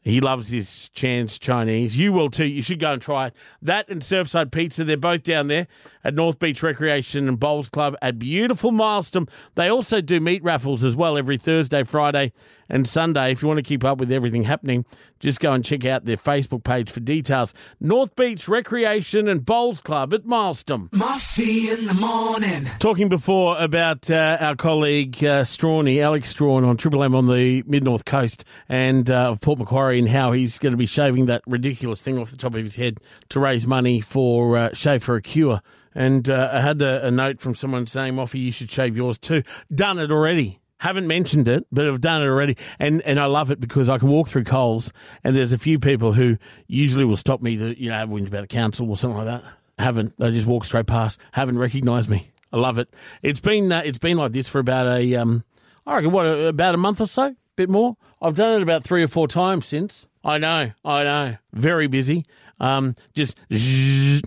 He 0.02 0.20
loves 0.20 0.50
his 0.50 0.90
Chan's 0.90 1.38
Chinese. 1.38 1.96
You 1.96 2.12
will 2.12 2.28
too. 2.28 2.44
You 2.44 2.61
should 2.61 2.78
go 2.78 2.92
and 2.92 3.00
try 3.00 3.28
it. 3.28 3.35
That 3.62 3.88
and 3.88 4.02
Surfside 4.02 4.52
Pizza, 4.52 4.85
they're 4.85 4.98
both 4.98 5.22
down 5.22 5.46
there 5.46 5.66
at 6.04 6.12
North 6.14 6.38
Beach 6.38 6.62
Recreation 6.62 7.26
and 7.26 7.40
Bowls 7.40 7.70
Club 7.70 7.96
at 8.02 8.18
beautiful 8.18 8.70
Mylestom. 8.70 9.30
They 9.54 9.68
also 9.68 10.02
do 10.02 10.20
meat 10.20 10.42
raffles 10.44 10.85
as 10.85 10.94
well 10.94 11.16
every 11.16 11.38
Thursday, 11.38 11.85
Friday, 11.85 12.35
and 12.68 12.87
Sunday. 12.87 13.33
If 13.33 13.42
you 13.42 13.48
want 13.48 13.59
to 13.59 13.62
keep 13.62 13.85
up 13.85 13.98
with 13.98 14.11
everything 14.12 14.44
happening, 14.44 14.85
just 15.20 15.40
go 15.40 15.53
and 15.53 15.64
check 15.64 15.85
out 15.85 16.05
their 16.05 16.16
Facebook 16.16 16.64
page 16.64 16.90
for 16.90 17.00
details. 17.00 17.55
North 17.81 18.14
Beach 18.16 18.48
Recreation 18.48 19.29
and 19.29 19.44
Bowls 19.44 19.81
Club 19.81 20.12
at 20.12 20.24
Mylestom. 20.24 20.90
Moffee 20.90 21.70
in 21.70 21.87
the 21.87 21.94
morning. 21.94 22.68
Talking 22.79 23.09
before 23.09 23.59
about 23.59 24.11
uh, 24.11 24.37
our 24.40 24.57
colleague 24.57 25.16
uh, 25.18 25.42
Strawny, 25.42 26.03
Alex 26.03 26.31
Strawn 26.31 26.64
on 26.64 26.77
Triple 26.77 27.03
M 27.03 27.14
on 27.14 27.27
the 27.27 27.62
Mid 27.66 27.85
North 27.85 28.05
Coast 28.05 28.44
and 28.68 29.11
uh, 29.11 29.31
of 29.31 29.40
Port 29.40 29.59
Macquarie, 29.59 29.98
and 29.98 30.09
how 30.09 30.33
he's 30.33 30.59
going 30.59 30.72
to 30.72 30.77
be 30.77 30.87
shaving 30.87 31.27
that 31.27 31.42
ridiculous 31.46 32.03
thing 32.03 32.18
off 32.18 32.31
the 32.31 32.37
top 32.37 32.55
of 32.55 32.62
his 32.62 32.77
head 32.77 32.98
to 33.31 33.40
raise 33.40 33.66
money 33.66 34.00
for 34.00 34.57
uh, 34.57 34.70
Shave 34.74 35.03
for 35.03 35.16
a 35.16 35.22
Cure. 35.22 35.61
And 35.94 36.29
uh, 36.29 36.50
I 36.53 36.61
had 36.61 36.83
a, 36.83 37.07
a 37.07 37.11
note 37.11 37.40
from 37.40 37.55
someone 37.55 37.87
saying, 37.87 38.14
Moffee, 38.14 38.40
you 38.40 38.53
should 38.53 38.70
shave 38.70 38.96
yours 38.96 39.16
too. 39.16 39.42
Done 39.72 39.98
it 39.98 40.11
already. 40.11 40.61
Haven't 40.85 41.07
mentioned 41.07 41.49
it, 41.49 41.66
but 41.73 41.88
I've 41.88 42.03
done 42.03 42.20
it 42.20 42.27
already. 42.27 42.59
And 42.79 43.01
and 43.07 43.18
I 43.18 43.25
love 43.25 43.51
it 43.51 43.59
because 43.59 43.88
I 43.88 43.97
can 43.97 44.11
walk 44.11 44.29
through 44.29 44.44
Coles 44.44 44.92
and 45.25 45.35
there's 45.35 45.55
a 45.55 45.57
few 45.57 45.79
people 45.79 46.12
who 46.12 46.37
usually 46.66 47.07
will 47.07 47.16
stop 47.16 47.40
me 47.40 47.57
to, 47.57 47.83
you 47.83 47.88
know, 47.88 48.07
whinge 48.07 48.27
about 48.27 48.42
the 48.42 48.49
council 48.49 48.90
or 48.90 48.97
something 48.99 49.16
like 49.16 49.27
that. 49.27 49.44
Haven't. 49.79 50.12
They 50.18 50.31
just 50.31 50.47
walk 50.47 50.66
straight 50.66 50.85
past. 50.85 51.18
Haven't 51.33 51.57
recognised 51.57 52.11
me. 52.11 52.33
I 52.53 52.59
love 52.59 52.79
it. 52.79 52.92
It's 53.23 53.40
been 53.40 53.73
uh, 53.73 53.81
it's 53.83 53.97
been 53.97 54.18
like 54.18 54.33
this 54.33 54.47
for 54.47 54.59
about 54.59 54.87
a 54.87 55.14
um, 55.14 55.42
I 55.87 55.94
reckon 55.94 56.12
what 56.12 56.27
about 56.27 56.75
a 56.75 56.77
month 56.77 57.01
or 57.01 57.07
so, 57.07 57.35
bit 57.57 57.70
more. 57.70 57.97
I've 58.20 58.35
done 58.35 58.61
it 58.61 58.62
about 58.62 58.85
three 58.85 59.03
or 59.03 59.09
four 59.09 59.27
times 59.27 59.64
since. 59.64 60.07
I 60.23 60.37
know, 60.37 60.73
I 60.85 61.03
know. 61.03 61.37
Very 61.55 61.87
busy. 61.87 62.27
Um, 62.61 62.94
just 63.14 63.37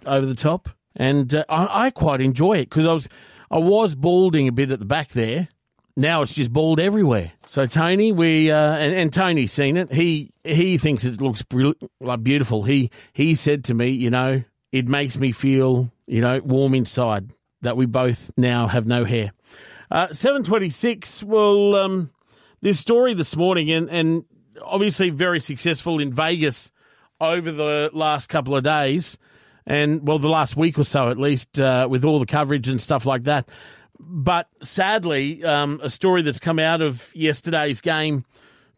over 0.07 0.25
the 0.25 0.35
top, 0.35 0.69
and 0.95 1.35
uh, 1.35 1.45
I, 1.49 1.85
I 1.85 1.89
quite 1.91 2.19
enjoy 2.19 2.53
it 2.53 2.71
because 2.71 2.87
I 2.87 2.93
was 2.93 3.07
I 3.51 3.59
was 3.59 3.93
balding 3.93 4.47
a 4.47 4.51
bit 4.51 4.71
at 4.71 4.79
the 4.79 4.85
back 4.85 5.09
there. 5.09 5.49
Now 5.97 6.21
it's 6.21 6.33
just 6.33 6.53
bald 6.53 6.79
everywhere. 6.79 7.31
So 7.47 7.65
Tony, 7.65 8.11
we 8.11 8.51
uh, 8.51 8.75
and, 8.75 8.93
and 8.93 9.11
Tony's 9.11 9.51
seen 9.51 9.77
it. 9.77 9.91
He 9.91 10.29
he 10.43 10.77
thinks 10.77 11.03
it 11.05 11.19
looks 11.19 11.43
like 11.99 12.23
beautiful. 12.23 12.61
He 12.63 12.91
he 13.13 13.33
said 13.33 13.63
to 13.65 13.73
me, 13.73 13.89
you 13.89 14.11
know, 14.11 14.43
it 14.71 14.87
makes 14.87 15.17
me 15.17 15.31
feel 15.31 15.91
you 16.05 16.21
know 16.21 16.39
warm 16.45 16.75
inside 16.75 17.31
that 17.63 17.77
we 17.77 17.87
both 17.87 18.31
now 18.37 18.67
have 18.67 18.85
no 18.85 19.05
hair. 19.05 19.31
Uh, 19.89 20.13
Seven 20.13 20.43
twenty 20.43 20.69
six. 20.69 21.23
Well, 21.23 21.73
um, 21.73 22.11
this 22.61 22.79
story 22.79 23.15
this 23.15 23.35
morning, 23.35 23.71
and 23.71 23.89
and 23.89 24.25
obviously 24.61 25.09
very 25.09 25.39
successful 25.39 25.99
in 25.99 26.13
Vegas 26.13 26.71
over 27.19 27.51
the 27.51 27.89
last 27.91 28.27
couple 28.29 28.55
of 28.55 28.63
days, 28.63 29.17
and 29.65 30.07
well, 30.07 30.19
the 30.19 30.29
last 30.29 30.55
week 30.55 30.77
or 30.77 30.83
so 30.83 31.09
at 31.09 31.17
least, 31.17 31.59
uh, 31.59 31.87
with 31.89 32.05
all 32.05 32.19
the 32.19 32.27
coverage 32.27 32.67
and 32.67 32.79
stuff 32.79 33.03
like 33.03 33.23
that. 33.23 33.49
But 33.99 34.47
sadly, 34.61 35.43
um, 35.43 35.79
a 35.83 35.89
story 35.89 36.21
that's 36.21 36.39
come 36.39 36.59
out 36.59 36.81
of 36.81 37.09
yesterday's 37.13 37.81
game 37.81 38.25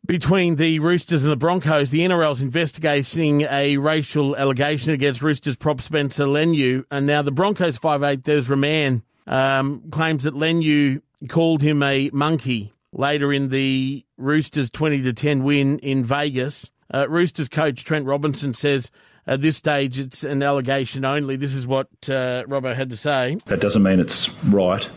between 0.05 0.55
the 0.55 0.79
Roosters 0.79 1.23
and 1.23 1.31
the 1.31 1.35
Broncos, 1.35 1.89
the 1.89 1.99
NRL's 1.99 2.41
investigating 2.41 3.41
a 3.41 3.77
racial 3.77 4.35
allegation 4.35 4.93
against 4.93 5.21
Roosters 5.21 5.55
prop 5.55 5.81
Spencer 5.81 6.25
Leniu, 6.25 6.83
and 6.89 7.05
now 7.05 7.21
the 7.21 7.31
Broncos 7.31 7.77
five 7.77 8.01
eight 8.03 8.27
Ezra 8.27 8.57
Mam 8.57 9.03
um, 9.27 9.83
claims 9.91 10.23
that 10.23 10.33
Leniu 10.33 11.01
called 11.27 11.61
him 11.61 11.83
a 11.83 12.09
monkey 12.13 12.73
later 12.91 13.31
in 13.33 13.49
the 13.49 14.05
Roosters 14.17 14.69
twenty 14.69 15.01
to 15.03 15.13
ten 15.13 15.43
win 15.43 15.79
in 15.79 16.03
Vegas. 16.03 16.71
Uh, 16.91 17.07
Roosters 17.07 17.49
coach 17.49 17.83
Trent 17.83 18.05
Robinson 18.05 18.53
says. 18.53 18.91
At 19.27 19.43
this 19.43 19.57
stage, 19.57 19.99
it's 19.99 20.23
an 20.23 20.41
allegation 20.41 21.05
only. 21.05 21.35
This 21.35 21.53
is 21.53 21.67
what 21.67 21.87
uh, 22.05 22.45
Robbo 22.47 22.73
had 22.73 22.89
to 22.89 22.97
say. 22.97 23.37
That 23.45 23.61
doesn't 23.61 23.83
mean 23.83 23.99
it's 23.99 24.27
right. 24.45 24.89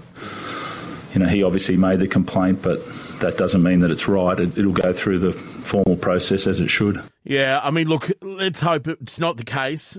You 1.13 1.21
know, 1.21 1.29
he 1.29 1.43
obviously 1.43 1.77
made 1.77 2.01
the 2.01 2.09
complaint, 2.09 2.63
but 2.63 2.81
that 3.21 3.37
doesn't 3.37 3.63
mean 3.63 3.81
that 3.81 3.91
it's 3.91 4.09
right. 4.09 4.39
It, 4.39 4.57
it'll 4.57 4.73
go 4.73 4.93
through 4.93 5.19
the 5.19 5.33
formal 5.33 5.97
process 5.97 6.47
as 6.47 6.59
it 6.59 6.69
should. 6.69 7.03
Yeah, 7.25 7.61
I 7.63 7.71
mean, 7.71 7.89
look, 7.89 8.11
let's 8.23 8.61
hope 8.61 8.89
it's 8.89 9.21
not 9.21 9.37
the 9.37 9.45
case, 9.45 9.99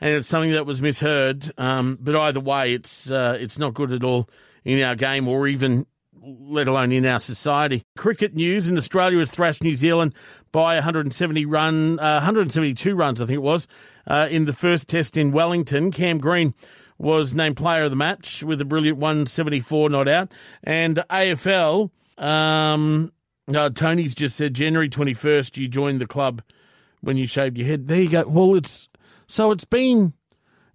and 0.00 0.10
it's 0.10 0.28
something 0.28 0.52
that 0.52 0.66
was 0.66 0.80
misheard. 0.80 1.52
Um, 1.58 1.98
but 2.00 2.16
either 2.16 2.40
way, 2.40 2.72
it's 2.72 3.10
uh, 3.10 3.36
it's 3.38 3.58
not 3.58 3.74
good 3.74 3.92
at 3.92 4.02
all 4.02 4.28
in 4.64 4.82
our 4.82 4.94
game, 4.94 5.28
or 5.28 5.46
even 5.46 5.86
let 6.26 6.68
alone 6.68 6.92
in 6.92 7.06
our 7.06 7.20
society. 7.20 7.84
Cricket 7.96 8.34
news 8.34 8.68
in 8.68 8.76
Australia 8.76 9.18
has 9.18 9.30
thrashed 9.30 9.62
New 9.62 9.74
Zealand 9.74 10.14
by 10.52 10.74
170 10.74 11.46
run, 11.46 11.98
uh, 12.00 12.14
172 12.14 12.94
runs, 12.94 13.20
I 13.20 13.26
think 13.26 13.36
it 13.36 13.42
was, 13.42 13.68
uh, 14.06 14.26
in 14.30 14.44
the 14.44 14.52
first 14.52 14.88
test 14.88 15.16
in 15.16 15.32
Wellington. 15.32 15.92
Cam 15.92 16.18
Green 16.18 16.54
was 16.98 17.34
named 17.34 17.56
player 17.56 17.84
of 17.84 17.90
the 17.90 17.96
match 17.96 18.42
with 18.42 18.60
a 18.60 18.64
brilliant 18.64 18.98
174 18.98 19.90
not 19.90 20.08
out. 20.08 20.32
And 20.64 21.02
AFL, 21.10 21.90
um, 22.18 23.12
no, 23.48 23.68
Tony's 23.68 24.14
just 24.14 24.36
said 24.36 24.54
January 24.54 24.88
21st 24.88 25.56
you 25.56 25.68
joined 25.68 26.00
the 26.00 26.06
club 26.06 26.42
when 27.00 27.16
you 27.16 27.26
shaved 27.26 27.58
your 27.58 27.66
head. 27.66 27.88
There 27.88 28.00
you 28.00 28.08
go. 28.08 28.24
Well, 28.26 28.54
it's 28.56 28.88
so 29.26 29.50
it's 29.50 29.64
been 29.64 30.12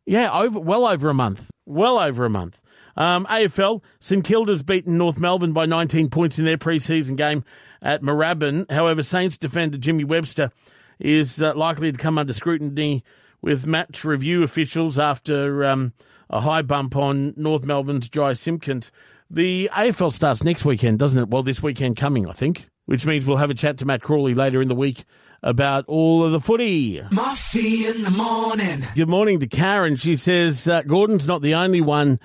yeah 0.06 0.32
over 0.32 0.60
well 0.60 0.86
over 0.86 1.10
a 1.10 1.14
month, 1.14 1.50
well 1.66 1.98
over 1.98 2.26
a 2.26 2.30
month. 2.30 2.62
Um, 2.98 3.26
AFL 3.28 3.82
St 4.00 4.24
Kilda's 4.24 4.64
beaten 4.64 4.98
North 4.98 5.18
Melbourne 5.18 5.54
by 5.54 5.66
19 5.66 6.10
points 6.10 6.38
in 6.38 6.46
their 6.46 6.58
pre-season 6.58 7.16
game 7.16 7.44
at 7.82 8.02
Moorabbin. 8.02 8.70
However, 8.70 9.02
Saints 9.02 9.38
defender 9.38 9.78
Jimmy 9.78 10.04
Webster 10.04 10.52
is 11.00 11.42
uh, 11.42 11.54
likely 11.56 11.92
to 11.92 11.98
come 11.98 12.18
under 12.18 12.34
scrutiny 12.34 13.04
with 13.42 13.66
match 13.66 14.04
review 14.04 14.44
officials 14.44 15.00
after 15.00 15.66
um, 15.66 15.94
a 16.30 16.42
high 16.42 16.62
bump 16.62 16.96
on 16.96 17.34
North 17.36 17.66
Melbourne's 17.66 18.10
Jy 18.10 18.34
Simpkins. 18.34 18.92
The 19.30 19.70
AFL 19.74 20.12
starts 20.12 20.44
next 20.44 20.66
weekend, 20.66 21.00
doesn't 21.00 21.20
it? 21.20 21.30
Well, 21.30 21.44
this 21.44 21.64
weekend 21.64 21.98
coming, 21.98 22.28
I 22.28 22.34
think, 22.34 22.70
which 22.86 23.06
means 23.06 23.26
we'll 23.26 23.38
have 23.38 23.50
a 23.50 23.56
chat 23.56 23.78
to 23.80 23.86
Matt 23.86 24.02
Crawley 24.02 24.34
later 24.34 24.62
in 24.62 24.68
the 24.68 24.76
week 24.76 25.06
about 25.44 25.86
all 25.88 26.26
of 26.26 26.32
the 26.32 26.40
footy. 26.40 27.02
Moffee 27.12 27.86
in 27.90 28.04
the 28.04 28.12
morning. 28.12 28.84
Good 28.96 29.10
morning 29.10 29.40
to 29.40 29.48
Karen. 29.48 29.96
She 29.96 30.16
says 30.16 30.68
uh, 30.68 30.82
Gordon's 30.84 31.28
not 31.28 31.42
the 31.42 31.56
only 31.56 31.82
one 31.82 32.20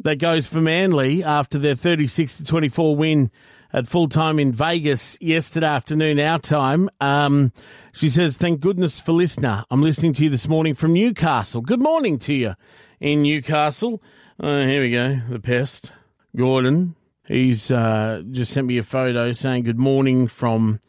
that 0.00 0.16
goes 0.16 0.46
for 0.46 0.60
Manly 0.60 1.22
after 1.22 1.58
their 1.58 1.74
36 1.74 2.38
to 2.38 2.44
24 2.44 2.96
win 2.96 3.30
at 3.72 3.88
full 3.88 4.08
time 4.08 4.38
in 4.38 4.52
Vegas 4.52 5.16
yesterday 5.20 5.66
afternoon, 5.66 6.18
our 6.20 6.38
time. 6.38 6.90
Um, 7.00 7.52
she 7.92 8.10
says, 8.10 8.36
Thank 8.36 8.60
goodness 8.60 9.00
for 9.00 9.12
LiSTNR. 9.12 9.64
I'm 9.70 9.82
listening 9.82 10.12
to 10.14 10.24
you 10.24 10.30
this 10.30 10.48
morning 10.48 10.74
from 10.74 10.92
Newcastle. 10.92 11.60
Good 11.60 11.80
morning 11.80 12.18
to 12.20 12.32
you 12.32 12.54
in 13.00 13.22
Newcastle. 13.22 14.02
Uh, 14.38 14.62
here 14.62 14.82
we 14.82 14.90
go, 14.90 15.20
the 15.28 15.40
pest. 15.40 15.92
Gordon. 16.36 16.94
He's 17.26 17.70
uh, 17.70 18.22
just 18.30 18.52
sent 18.52 18.66
me 18.66 18.78
a 18.78 18.82
photo 18.82 19.32
saying 19.32 19.64
good 19.64 19.78
morning 19.78 20.26
from 20.26 20.80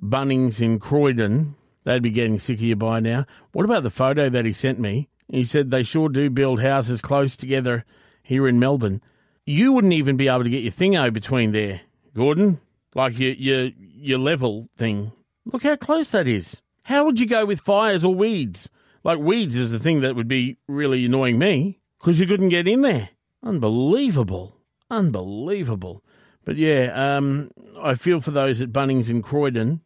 Bunnings 0.00 0.60
in 0.60 0.78
Croydon. 0.78 1.56
They'd 1.84 2.02
be 2.02 2.10
getting 2.10 2.38
sick 2.38 2.58
of 2.58 2.62
you 2.62 2.76
by 2.76 3.00
now. 3.00 3.26
What 3.52 3.64
about 3.64 3.82
the 3.82 3.90
photo 3.90 4.28
that 4.28 4.44
he 4.44 4.52
sent 4.52 4.78
me? 4.78 5.08
He 5.28 5.44
said 5.44 5.70
they 5.70 5.82
sure 5.82 6.08
do 6.08 6.28
build 6.30 6.60
houses 6.60 7.00
close 7.00 7.36
together 7.36 7.84
here 8.22 8.46
in 8.46 8.58
Melbourne. 8.58 9.00
You 9.46 9.72
wouldn't 9.72 9.92
even 9.92 10.16
be 10.16 10.28
able 10.28 10.44
to 10.44 10.50
get 10.50 10.62
your 10.62 10.72
thingo 10.72 11.12
between 11.12 11.52
there, 11.52 11.80
Gordon. 12.14 12.60
Like 12.94 13.18
your 13.18 13.32
your 13.32 13.70
your 13.76 14.18
level 14.18 14.66
thing. 14.76 15.12
Look 15.44 15.62
how 15.62 15.76
close 15.76 16.10
that 16.10 16.26
is. 16.26 16.62
How 16.82 17.04
would 17.04 17.20
you 17.20 17.26
go 17.26 17.46
with 17.46 17.60
fires 17.60 18.04
or 18.04 18.14
weeds? 18.14 18.68
Like 19.04 19.18
weeds 19.18 19.56
is 19.56 19.70
the 19.70 19.78
thing 19.78 20.00
that 20.00 20.16
would 20.16 20.28
be 20.28 20.56
really 20.66 21.04
annoying 21.06 21.38
me 21.38 21.78
because 21.98 22.18
you 22.18 22.26
couldn't 22.26 22.48
get 22.48 22.66
in 22.66 22.82
there. 22.82 23.10
Unbelievable, 23.42 24.56
unbelievable. 24.90 26.02
But 26.44 26.56
yeah, 26.56 27.16
um, 27.16 27.50
I 27.80 27.94
feel 27.94 28.20
for 28.20 28.30
those 28.32 28.60
at 28.60 28.72
Bunnings 28.72 29.08
in 29.08 29.22
Croydon, 29.22 29.80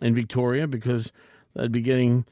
in 0.00 0.14
Victoria, 0.14 0.66
because 0.66 1.12
they'd 1.54 1.72
be 1.72 1.80
getting 1.80 2.24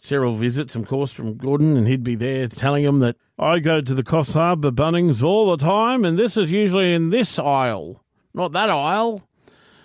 several 0.00 0.34
visits, 0.34 0.76
of 0.76 0.86
course, 0.86 1.12
from 1.12 1.36
Gordon, 1.36 1.76
and 1.76 1.86
he'd 1.86 2.04
be 2.04 2.14
there 2.14 2.48
telling 2.48 2.84
them 2.84 3.00
that 3.00 3.16
I 3.38 3.58
go 3.58 3.80
to 3.80 3.94
the 3.94 4.02
Coffs 4.02 4.34
Harbour 4.34 4.70
Bunnings 4.70 5.22
all 5.22 5.50
the 5.50 5.64
time, 5.64 6.04
and 6.04 6.18
this 6.18 6.36
is 6.36 6.52
usually 6.52 6.94
in 6.94 7.10
this 7.10 7.38
aisle, 7.38 8.02
not 8.38 8.52
that 8.52 8.70
aisle. 8.70 9.22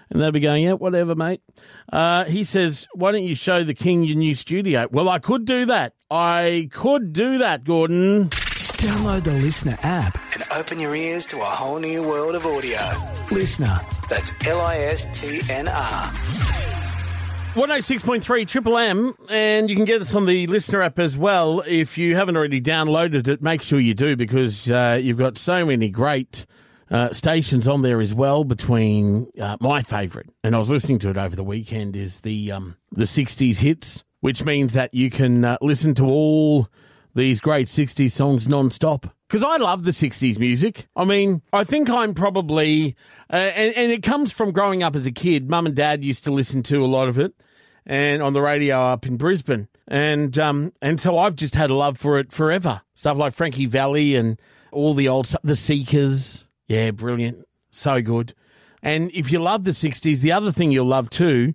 And 0.09 0.21
they'd 0.21 0.31
be 0.31 0.39
going, 0.39 0.63
yeah, 0.63 0.73
whatever, 0.73 1.15
mate. 1.15 1.41
Uh, 1.91 2.25
he 2.25 2.43
says, 2.43 2.87
why 2.93 3.11
don't 3.11 3.23
you 3.23 3.35
show 3.35 3.63
the 3.63 3.73
king 3.73 4.03
your 4.03 4.15
new 4.15 4.35
studio? 4.35 4.87
Well, 4.91 5.09
I 5.09 5.17
could 5.19 5.45
do 5.45 5.65
that. 5.65 5.93
I 6.11 6.69
could 6.71 7.13
do 7.13 7.39
that, 7.39 7.63
Gordon. 7.63 8.29
Download 8.29 9.23
the 9.23 9.31
LiSTNR 9.31 9.79
app. 9.81 10.17
and 10.33 10.43
open 10.55 10.79
your 10.79 10.93
ears 10.95 11.25
to 11.27 11.37
a 11.39 11.45
whole 11.45 11.79
new 11.79 12.03
world 12.03 12.35
of 12.35 12.45
audio. 12.45 12.77
LiSTNR. 13.29 14.07
That's 14.07 14.31
L 14.47 14.61
I 14.61 14.77
S 14.77 15.05
T 15.19 15.41
N 15.49 15.67
R. 15.67 16.11
106.3 17.53 18.47
Triple 18.47 18.77
M, 18.79 19.13
and 19.29 19.69
you 19.69 19.75
can 19.75 19.85
get 19.85 20.01
us 20.01 20.15
on 20.15 20.25
the 20.25 20.47
LiSTNR 20.47 20.85
app 20.85 20.99
as 20.99 21.17
well. 21.17 21.63
If 21.67 21.97
you 21.99 22.15
haven't 22.15 22.35
already 22.35 22.59
downloaded 22.59 23.27
it, 23.27 23.41
make 23.43 23.61
sure 23.61 23.79
you 23.79 23.93
do 23.93 24.15
because 24.15 24.69
uh, 24.71 24.99
you've 25.01 25.19
got 25.19 25.37
so 25.37 25.63
many 25.65 25.89
great 25.89 26.45
uh, 26.91 27.11
stations 27.11 27.67
on 27.67 27.81
there 27.81 28.01
as 28.01 28.13
well. 28.13 28.43
Between 28.43 29.27
uh, 29.39 29.57
my 29.59 29.81
favourite, 29.81 30.29
and 30.43 30.55
I 30.55 30.59
was 30.59 30.69
listening 30.69 30.99
to 30.99 31.09
it 31.09 31.17
over 31.17 31.35
the 31.35 31.43
weekend, 31.43 31.95
is 31.95 32.21
the 32.21 32.51
um, 32.51 32.77
the 32.91 33.05
60s 33.05 33.57
hits, 33.57 34.03
which 34.21 34.43
means 34.43 34.73
that 34.73 34.93
you 34.93 35.09
can 35.09 35.43
uh, 35.43 35.57
listen 35.61 35.93
to 35.95 36.05
all 36.05 36.69
these 37.15 37.39
great 37.39 37.67
60s 37.67 38.11
songs 38.11 38.47
non-stop. 38.47 39.07
Because 39.27 39.43
I 39.43 39.57
love 39.57 39.83
the 39.83 39.91
60s 39.91 40.37
music. 40.37 40.87
I 40.95 41.05
mean, 41.05 41.41
I 41.51 41.63
think 41.63 41.89
I'm 41.89 42.13
probably, 42.13 42.95
uh, 43.31 43.35
and, 43.35 43.75
and 43.75 43.91
it 43.91 44.03
comes 44.03 44.31
from 44.31 44.51
growing 44.51 44.83
up 44.83 44.95
as 44.95 45.05
a 45.05 45.11
kid. 45.11 45.49
Mum 45.49 45.65
and 45.65 45.75
dad 45.75 46.03
used 46.03 46.23
to 46.25 46.31
listen 46.31 46.61
to 46.63 46.83
a 46.83 46.85
lot 46.85 47.07
of 47.07 47.17
it 47.17 47.33
and 47.85 48.21
on 48.21 48.33
the 48.33 48.41
radio 48.41 48.79
up 48.87 49.05
in 49.05 49.17
Brisbane. 49.17 49.67
And 49.87 50.37
um, 50.39 50.71
and 50.81 50.99
so 50.99 51.17
I've 51.17 51.35
just 51.35 51.55
had 51.55 51.69
a 51.69 51.75
love 51.75 51.97
for 51.97 52.19
it 52.19 52.31
forever. 52.31 52.81
Stuff 52.95 53.17
like 53.17 53.33
Frankie 53.33 53.65
Valli 53.65 54.15
and 54.15 54.39
all 54.71 54.93
the 54.93 55.09
old 55.09 55.27
stuff, 55.27 55.41
the 55.43 55.55
Seekers. 55.55 56.45
Yeah, 56.67 56.91
brilliant. 56.91 57.45
So 57.71 58.01
good. 58.01 58.33
And 58.81 59.11
if 59.13 59.31
you 59.31 59.39
love 59.39 59.63
the 59.63 59.71
60s, 59.71 60.21
the 60.21 60.31
other 60.31 60.51
thing 60.51 60.71
you'll 60.71 60.85
love 60.85 61.09
too 61.09 61.53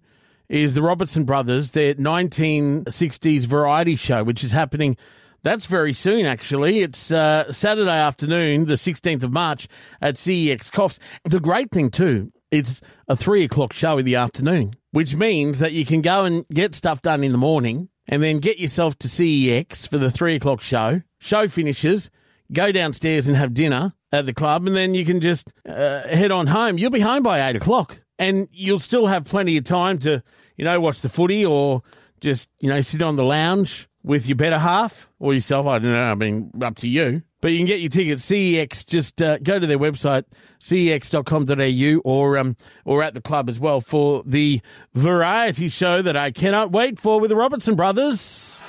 is 0.48 0.74
the 0.74 0.82
Robertson 0.82 1.24
Brothers, 1.24 1.72
their 1.72 1.94
1960s 1.94 3.44
variety 3.46 3.96
show, 3.96 4.24
which 4.24 4.42
is 4.42 4.52
happening. 4.52 4.96
That's 5.42 5.66
very 5.66 5.92
soon, 5.92 6.24
actually. 6.24 6.80
It's 6.80 7.12
uh, 7.12 7.50
Saturday 7.52 7.90
afternoon, 7.90 8.64
the 8.64 8.74
16th 8.74 9.22
of 9.22 9.32
March 9.32 9.68
at 10.00 10.14
CEX 10.14 10.70
Coffs. 10.70 10.98
The 11.24 11.38
great 11.38 11.70
thing, 11.70 11.90
too, 11.90 12.32
it's 12.50 12.80
a 13.08 13.16
three 13.16 13.44
o'clock 13.44 13.72
show 13.72 13.98
in 13.98 14.06
the 14.06 14.16
afternoon, 14.16 14.74
which 14.92 15.14
means 15.14 15.58
that 15.58 15.72
you 15.72 15.84
can 15.84 16.00
go 16.00 16.24
and 16.24 16.46
get 16.48 16.74
stuff 16.74 17.02
done 17.02 17.22
in 17.22 17.32
the 17.32 17.38
morning 17.38 17.88
and 18.08 18.22
then 18.22 18.38
get 18.38 18.58
yourself 18.58 18.98
to 18.98 19.08
CEX 19.08 19.86
for 19.86 19.98
the 19.98 20.10
three 20.10 20.36
o'clock 20.36 20.62
show. 20.62 21.02
Show 21.18 21.46
finishes, 21.46 22.10
go 22.52 22.72
downstairs 22.72 23.28
and 23.28 23.36
have 23.36 23.52
dinner 23.52 23.92
at 24.12 24.26
the 24.26 24.34
club, 24.34 24.66
and 24.66 24.76
then 24.76 24.94
you 24.94 25.04
can 25.04 25.20
just 25.20 25.52
uh, 25.68 26.02
head 26.02 26.30
on 26.30 26.46
home. 26.46 26.78
You'll 26.78 26.90
be 26.90 27.00
home 27.00 27.22
by 27.22 27.48
eight 27.48 27.56
o'clock, 27.56 27.98
and 28.18 28.48
you'll 28.52 28.78
still 28.78 29.06
have 29.06 29.24
plenty 29.24 29.56
of 29.56 29.64
time 29.64 29.98
to, 30.00 30.22
you 30.56 30.64
know, 30.64 30.80
watch 30.80 31.00
the 31.00 31.08
footy 31.08 31.44
or 31.44 31.82
just, 32.20 32.50
you 32.60 32.68
know, 32.68 32.80
sit 32.80 33.02
on 33.02 33.16
the 33.16 33.24
lounge 33.24 33.88
with 34.02 34.26
your 34.26 34.36
better 34.36 34.58
half 34.58 35.08
or 35.18 35.34
yourself. 35.34 35.66
I 35.66 35.78
don't 35.78 35.92
know. 35.92 36.10
I 36.10 36.14
mean, 36.14 36.50
up 36.62 36.76
to 36.78 36.88
you. 36.88 37.22
But 37.40 37.52
you 37.52 37.58
can 37.58 37.66
get 37.66 37.78
your 37.80 37.90
tickets. 37.90 38.28
CEX, 38.28 38.84
just 38.84 39.22
uh, 39.22 39.38
go 39.38 39.60
to 39.60 39.66
their 39.66 39.78
website, 39.78 40.24
cex.com.au, 40.60 42.00
or 42.04 42.36
um, 42.36 42.56
or 42.84 43.04
at 43.04 43.14
the 43.14 43.20
club 43.20 43.48
as 43.48 43.60
well 43.60 43.80
for 43.80 44.24
the 44.26 44.60
variety 44.94 45.68
show 45.68 46.02
that 46.02 46.16
I 46.16 46.32
cannot 46.32 46.72
wait 46.72 46.98
for 46.98 47.20
with 47.20 47.28
the 47.28 47.36
Robertson 47.36 47.76
Brothers. 47.76 48.60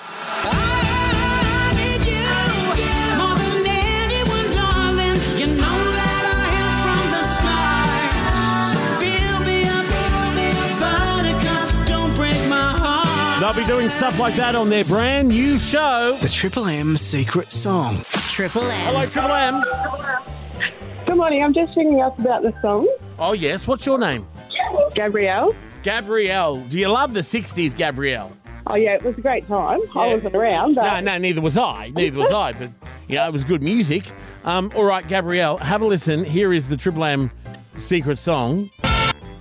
They'll 13.49 13.65
be 13.65 13.65
doing 13.65 13.89
stuff 13.89 14.19
like 14.19 14.35
that 14.35 14.53
on 14.53 14.69
their 14.69 14.83
brand 14.83 15.29
new 15.29 15.57
show. 15.57 16.19
The 16.21 16.29
Triple 16.29 16.67
M 16.67 16.95
secret 16.95 17.51
song. 17.51 18.03
Triple 18.11 18.61
M. 18.61 18.85
Hello, 18.85 19.07
Triple 19.07 19.31
M. 19.31 19.63
Good 21.07 21.17
morning. 21.17 21.43
I'm 21.43 21.51
just 21.55 21.75
ringing 21.75 21.99
up 21.99 22.19
about 22.19 22.43
the 22.43 22.53
song. 22.61 22.87
Oh, 23.17 23.33
yes. 23.33 23.67
What's 23.67 23.87
your 23.87 23.97
name? 23.97 24.27
Gabrielle. 24.93 25.55
Gabrielle. 25.81 26.59
Do 26.65 26.77
you 26.77 26.89
love 26.89 27.15
the 27.15 27.21
60s, 27.21 27.75
Gabrielle? 27.75 28.31
Oh, 28.67 28.75
yeah, 28.75 28.93
it 28.93 29.03
was 29.03 29.17
a 29.17 29.21
great 29.21 29.47
time. 29.47 29.79
I 29.95 30.13
wasn't 30.13 30.35
around, 30.35 30.75
but 30.75 30.83
No, 30.83 31.13
no, 31.13 31.17
neither 31.17 31.41
was 31.41 31.57
I. 31.57 31.91
Neither 31.95 32.19
was 32.19 32.31
I. 32.31 32.51
But, 32.51 32.69
you 33.07 33.15
know, 33.15 33.25
it 33.25 33.33
was 33.33 33.43
good 33.43 33.63
music. 33.63 34.11
Um, 34.43 34.71
all 34.75 34.83
right, 34.85 35.07
Gabrielle, 35.07 35.57
have 35.57 35.81
a 35.81 35.87
listen. 35.87 36.23
Here 36.23 36.53
is 36.53 36.67
the 36.67 36.77
Triple 36.77 37.03
M 37.03 37.31
secret 37.77 38.19
song. 38.19 38.69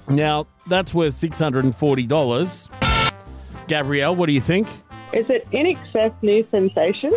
Now, 0.08 0.46
that's 0.66 0.94
worth 0.94 1.14
$640. 1.14 2.87
Gabrielle, 3.68 4.14
what 4.14 4.26
do 4.26 4.32
you 4.32 4.40
think? 4.40 4.66
is 5.12 5.30
it 5.30 5.50
INXS 5.52 6.12
New 6.22 6.46
Sensations? 6.50 7.14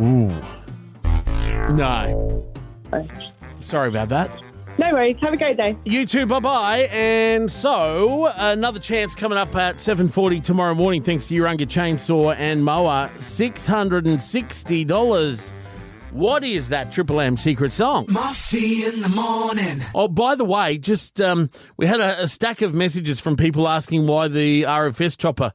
Ooh. 0.00 0.30
No. 1.72 2.44
Sorry 3.60 3.88
about 3.88 4.10
that. 4.10 4.30
No 4.76 4.92
worries. 4.92 5.16
Have 5.22 5.32
a 5.32 5.36
great 5.36 5.56
day. 5.56 5.76
You 5.84 6.04
too. 6.04 6.26
Bye 6.26 6.40
bye. 6.40 6.78
And 6.90 7.50
so 7.50 8.26
another 8.36 8.80
chance 8.80 9.14
coming 9.14 9.38
up 9.38 9.54
at 9.54 9.80
seven 9.80 10.08
forty 10.08 10.40
tomorrow 10.40 10.74
morning. 10.74 11.00
Thanks 11.02 11.28
to 11.28 11.34
Urunga 11.34 11.60
Chainsaw 11.60 12.34
and 12.36 12.64
Mower, 12.64 13.08
six 13.20 13.66
hundred 13.66 14.06
and 14.06 14.20
sixty 14.20 14.84
dollars. 14.84 15.54
What 16.14 16.44
is 16.44 16.68
that 16.68 16.92
Triple 16.92 17.20
M 17.20 17.36
secret 17.36 17.72
song? 17.72 18.06
Moffee 18.06 18.84
in 18.84 19.00
the 19.00 19.08
morning. 19.08 19.82
Oh, 19.96 20.06
by 20.06 20.36
the 20.36 20.44
way, 20.44 20.78
just 20.78 21.20
um, 21.20 21.50
we 21.76 21.88
had 21.88 22.00
a, 22.00 22.22
a 22.22 22.28
stack 22.28 22.62
of 22.62 22.72
messages 22.72 23.18
from 23.18 23.36
people 23.36 23.66
asking 23.66 24.06
why 24.06 24.28
the 24.28 24.62
RFS 24.62 25.18
chopper 25.18 25.52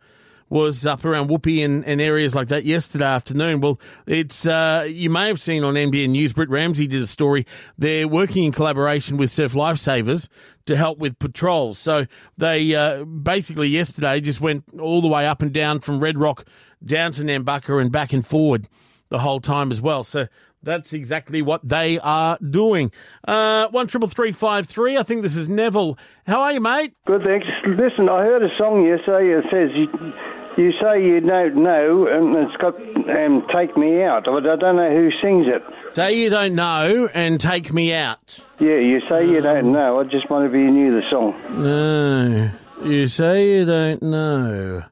was 0.49 0.85
up 0.85 1.05
around 1.05 1.29
Woopi 1.29 1.63
and, 1.63 1.85
and 1.85 2.01
areas 2.01 2.35
like 2.35 2.49
that 2.49 2.65
yesterday 2.65 3.05
afternoon. 3.05 3.61
Well, 3.61 3.79
it's 4.05 4.45
uh, 4.45 4.85
you 4.85 5.09
may 5.09 5.27
have 5.27 5.39
seen 5.39 5.63
on 5.63 5.75
NBN 5.75 6.09
News. 6.09 6.33
Britt 6.33 6.49
Ramsey 6.49 6.87
did 6.87 7.01
a 7.01 7.07
story. 7.07 7.47
They're 7.77 8.09
working 8.09 8.43
in 8.43 8.51
collaboration 8.51 9.15
with 9.15 9.31
Surf 9.31 9.53
Lifesavers 9.53 10.27
to 10.65 10.75
help 10.75 10.97
with 10.97 11.19
patrols. 11.19 11.79
So 11.79 12.05
they 12.37 12.75
uh, 12.75 13.05
basically 13.05 13.69
yesterday 13.69 14.19
just 14.19 14.41
went 14.41 14.65
all 14.77 15.01
the 15.01 15.07
way 15.07 15.25
up 15.25 15.41
and 15.41 15.53
down 15.53 15.79
from 15.79 16.01
Red 16.01 16.17
Rock 16.17 16.45
down 16.83 17.13
to 17.13 17.23
Nambucca 17.23 17.79
and 17.79 17.93
back 17.93 18.11
and 18.11 18.27
forward 18.27 18.67
the 19.09 19.19
whole 19.19 19.39
time 19.39 19.71
as 19.71 19.81
well. 19.81 20.03
So 20.03 20.27
that's 20.63 20.93
exactly 20.93 21.41
what 21.41 21.67
they 21.67 21.99
are 21.99 22.37
doing. 22.37 22.91
Uh, 23.27 23.67
one 23.69 23.87
triple 23.87 24.09
three 24.09 24.31
five 24.31 24.67
three. 24.67 24.97
I 24.97 25.03
think 25.03 25.21
this 25.21 25.35
is 25.35 25.47
Neville. 25.49 25.97
How 26.27 26.41
are 26.41 26.53
you, 26.53 26.61
mate? 26.61 26.93
Good, 27.05 27.23
thanks. 27.25 27.47
Listen, 27.65 28.09
I 28.09 28.23
heard 28.23 28.43
a 28.43 28.49
song 28.57 28.85
yesterday 28.85 29.33
that 29.35 29.43
says 29.51 29.69
you, 29.73 30.63
you 30.63 30.71
say 30.81 31.05
you 31.05 31.21
don't 31.21 31.55
know, 31.63 32.07
and 32.07 32.35
it's 32.35 32.57
got 32.57 32.75
um, 33.17 33.45
"Take 33.53 33.77
Me 33.77 34.03
Out," 34.03 34.25
but 34.25 34.47
I 34.47 34.55
don't 34.55 34.75
know 34.75 34.91
who 34.91 35.09
sings 35.23 35.47
it. 35.47 35.61
Say 35.95 36.13
you 36.13 36.29
don't 36.29 36.55
know 36.55 37.09
and 37.13 37.39
take 37.39 37.73
me 37.73 37.93
out. 37.93 38.37
Yeah, 38.59 38.77
you 38.77 39.01
say 39.09 39.27
you 39.27 39.41
don't 39.41 39.71
know. 39.71 39.99
I 39.99 40.03
just 40.03 40.29
wonder 40.29 40.47
if 40.47 40.53
you 40.53 40.69
knew 40.69 40.91
the 40.91 41.09
song. 41.09 41.33
No, 41.63 42.51
you 42.87 43.07
say 43.07 43.57
you 43.57 43.65
don't 43.65 44.03
know. 44.03 44.83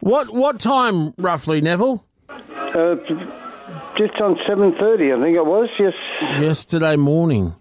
What 0.00 0.32
what 0.32 0.60
time 0.60 1.14
roughly, 1.16 1.60
Neville? 1.60 2.04
Uh, 2.28 2.96
just 3.96 4.20
on 4.20 4.38
seven 4.48 4.74
thirty, 4.78 5.12
I 5.12 5.20
think 5.20 5.36
it 5.36 5.44
was. 5.46 5.68
Yes. 5.78 5.94
Yesterday 6.40 6.96
morning. 6.96 7.54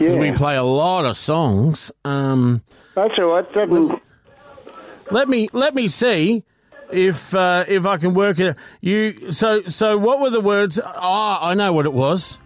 Yeah. 0.00 0.16
we 0.16 0.32
play 0.32 0.56
a 0.56 0.62
lot 0.62 1.04
of 1.04 1.16
songs. 1.16 1.92
Um, 2.04 2.62
That's 2.94 3.12
all 3.18 3.26
right. 3.26 3.52
That, 3.54 4.00
let 5.10 5.28
me 5.28 5.48
let 5.52 5.74
me 5.74 5.88
see 5.88 6.44
if 6.92 7.34
uh, 7.34 7.64
if 7.68 7.86
I 7.86 7.96
can 7.98 8.14
work 8.14 8.38
it. 8.38 8.56
You 8.80 9.32
so 9.32 9.62
so. 9.66 9.98
What 9.98 10.20
were 10.20 10.30
the 10.30 10.40
words? 10.40 10.80
Ah, 10.84 11.46
I 11.46 11.54
know 11.54 11.72
what 11.72 11.86
it 11.86 11.92
was. 11.92 12.38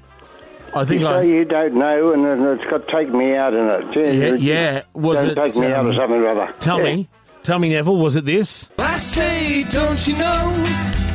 I 0.75 0.85
think 0.85 1.01
you 1.01 1.07
I. 1.07 1.23
you 1.23 1.45
don't 1.45 1.75
know, 1.75 2.13
and 2.13 2.25
then 2.25 2.43
it's 2.49 2.65
got 2.65 2.87
"Take 2.89 3.09
Me 3.11 3.35
Out" 3.35 3.55
in 3.55 3.65
it. 3.67 3.97
Yeah, 4.15 4.35
Yeah. 4.35 4.83
Was 4.95 5.19
don't 5.19 5.31
it? 5.31 5.35
take 5.37 5.57
me 5.57 5.67
out 5.69 5.87
or 5.87 5.91
um, 5.91 5.97
something 5.97 6.21
or 6.23 6.29
other. 6.29 6.53
Tell 6.59 6.79
Yeah. 6.79 6.97
me, 6.97 7.09
tell 7.43 7.59
me, 7.59 7.69
Neville. 7.71 7.97
Was 7.97 8.17
it 8.17 8.25
this? 8.25 8.69
I 8.79 8.99
say, 8.99 9.65
don't 9.71 10.07
you 10.07 10.19
know? 10.19 10.53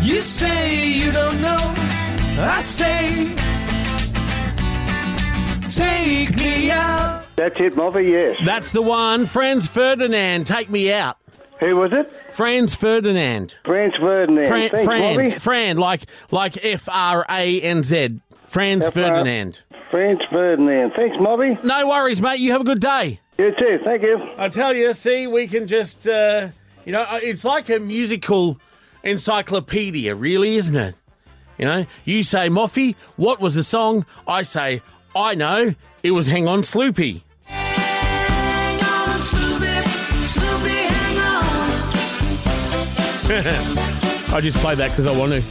You 0.01 0.21
say 0.23 0.87
you 0.87 1.11
don't 1.11 1.39
know. 1.41 1.57
I 2.43 2.61
say, 2.61 3.25
take 5.69 6.35
me 6.37 6.71
out. 6.71 7.25
That's 7.35 7.59
it, 7.59 7.75
Moffee. 7.75 8.09
Yes. 8.09 8.37
That's 8.45 8.71
the 8.71 8.81
one. 8.81 9.25
Franz 9.25 9.67
Ferdinand, 9.67 10.45
take 10.45 10.69
me 10.69 10.91
out. 10.91 11.17
Who 11.59 11.75
was 11.75 11.91
it? 11.93 12.11
Franz 12.33 12.75
Ferdinand. 12.75 13.55
Franz 13.65 13.93
Ferdinand. 13.99 14.47
Fran, 14.47 14.69
Thanks, 14.71 14.85
Franz, 14.85 15.17
Moffee. 15.29 15.39
Fran, 15.39 15.77
like 15.77 16.01
like 16.31 16.63
F 16.63 16.89
R 16.91 17.25
A 17.29 17.61
N 17.61 17.83
Z. 17.83 18.19
Franz 18.45 18.85
F 18.85 18.97
R- 18.97 19.03
Ferdinand. 19.03 19.61
Franz 19.91 20.19
Ferdinand. 20.31 20.93
Thanks, 20.95 21.17
Moffee. 21.17 21.63
No 21.63 21.87
worries, 21.87 22.19
mate. 22.21 22.39
You 22.39 22.51
have 22.53 22.61
a 22.61 22.65
good 22.65 22.79
day. 22.79 23.19
You 23.37 23.51
too. 23.51 23.79
Thank 23.83 24.01
you. 24.03 24.17
I 24.37 24.49
tell 24.49 24.73
you, 24.73 24.93
see, 24.93 25.27
we 25.27 25.47
can 25.47 25.67
just, 25.67 26.07
uh, 26.07 26.49
you 26.85 26.91
know, 26.91 27.05
it's 27.21 27.43
like 27.43 27.69
a 27.69 27.79
musical 27.79 28.59
encyclopedia, 29.03 30.15
really, 30.15 30.57
isn't 30.57 30.75
it? 30.75 30.95
You 31.61 31.67
know, 31.67 31.85
you 32.05 32.23
say, 32.23 32.49
Moffee, 32.49 32.95
what 33.17 33.39
was 33.39 33.53
the 33.53 33.63
song? 33.63 34.07
I 34.27 34.41
say, 34.41 34.81
I 35.15 35.35
know, 35.35 35.75
it 36.01 36.09
was 36.09 36.25
Hang 36.25 36.47
On 36.47 36.63
Sloopy. 36.63 37.21
I 44.33 44.41
just 44.41 44.57
play 44.57 44.73
that 44.73 44.89
because 44.89 45.05
I 45.05 45.15
want 45.15 45.33
to. 45.33 45.41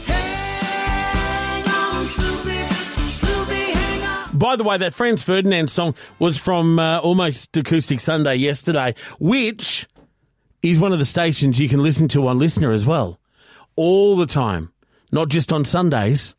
By 4.37 4.57
the 4.57 4.65
way, 4.65 4.77
that 4.79 4.93
Franz 4.93 5.23
Ferdinand 5.23 5.69
song 5.69 5.95
was 6.19 6.37
from 6.37 6.77
uh, 6.77 6.99
Almost 6.99 7.55
Acoustic 7.55 8.01
Sunday 8.01 8.35
yesterday, 8.35 8.95
which 9.17 9.87
is 10.61 10.77
one 10.77 10.91
of 10.91 10.99
the 10.99 11.05
stations 11.05 11.57
you 11.57 11.69
can 11.69 11.81
listen 11.81 12.09
to 12.09 12.27
on 12.27 12.37
LiSTNR 12.37 12.73
as 12.73 12.85
well, 12.85 13.17
all 13.77 14.17
the 14.17 14.25
time, 14.25 14.73
not 15.11 15.29
just 15.29 15.51
on 15.51 15.65
Sundays. 15.65 16.35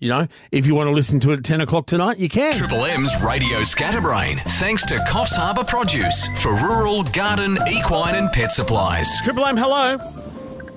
You 0.00 0.08
know, 0.08 0.28
if 0.50 0.66
you 0.66 0.74
want 0.74 0.88
to 0.88 0.92
listen 0.92 1.20
to 1.20 1.32
it 1.32 1.38
at 1.38 1.44
10 1.44 1.60
o'clock 1.62 1.86
tonight, 1.86 2.18
you 2.18 2.28
can. 2.28 2.52
Triple 2.52 2.84
M's 2.84 3.18
Radio 3.22 3.62
Scatterbrain, 3.62 4.38
thanks 4.58 4.84
to 4.86 4.96
Coffs 5.08 5.36
Harbour 5.36 5.64
Produce 5.64 6.26
for 6.42 6.52
rural, 6.54 7.04
garden, 7.04 7.56
equine, 7.68 8.14
and 8.14 8.30
pet 8.32 8.52
supplies. 8.52 9.08
Triple 9.22 9.46
M, 9.46 9.56
hello. 9.56 9.96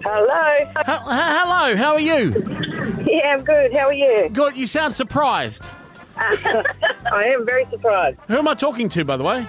Hello. 0.03 0.71
hello, 0.85 1.75
how 1.75 1.93
are 1.93 1.99
you? 1.99 2.31
Yeah, 3.05 3.33
I'm 3.33 3.43
good. 3.43 3.73
How 3.73 3.87
are 3.87 3.93
you? 3.93 4.29
Good, 4.29 4.55
you 4.55 4.67
sound 4.67 4.93
surprised. 4.93 5.69
I 6.17 7.31
am 7.33 7.45
very 7.45 7.65
surprised. 7.69 8.17
Who 8.27 8.37
am 8.37 8.47
I 8.47 8.53
talking 8.53 8.87
to, 8.89 9.03
by 9.03 9.17
the 9.17 9.23
way? 9.23 9.45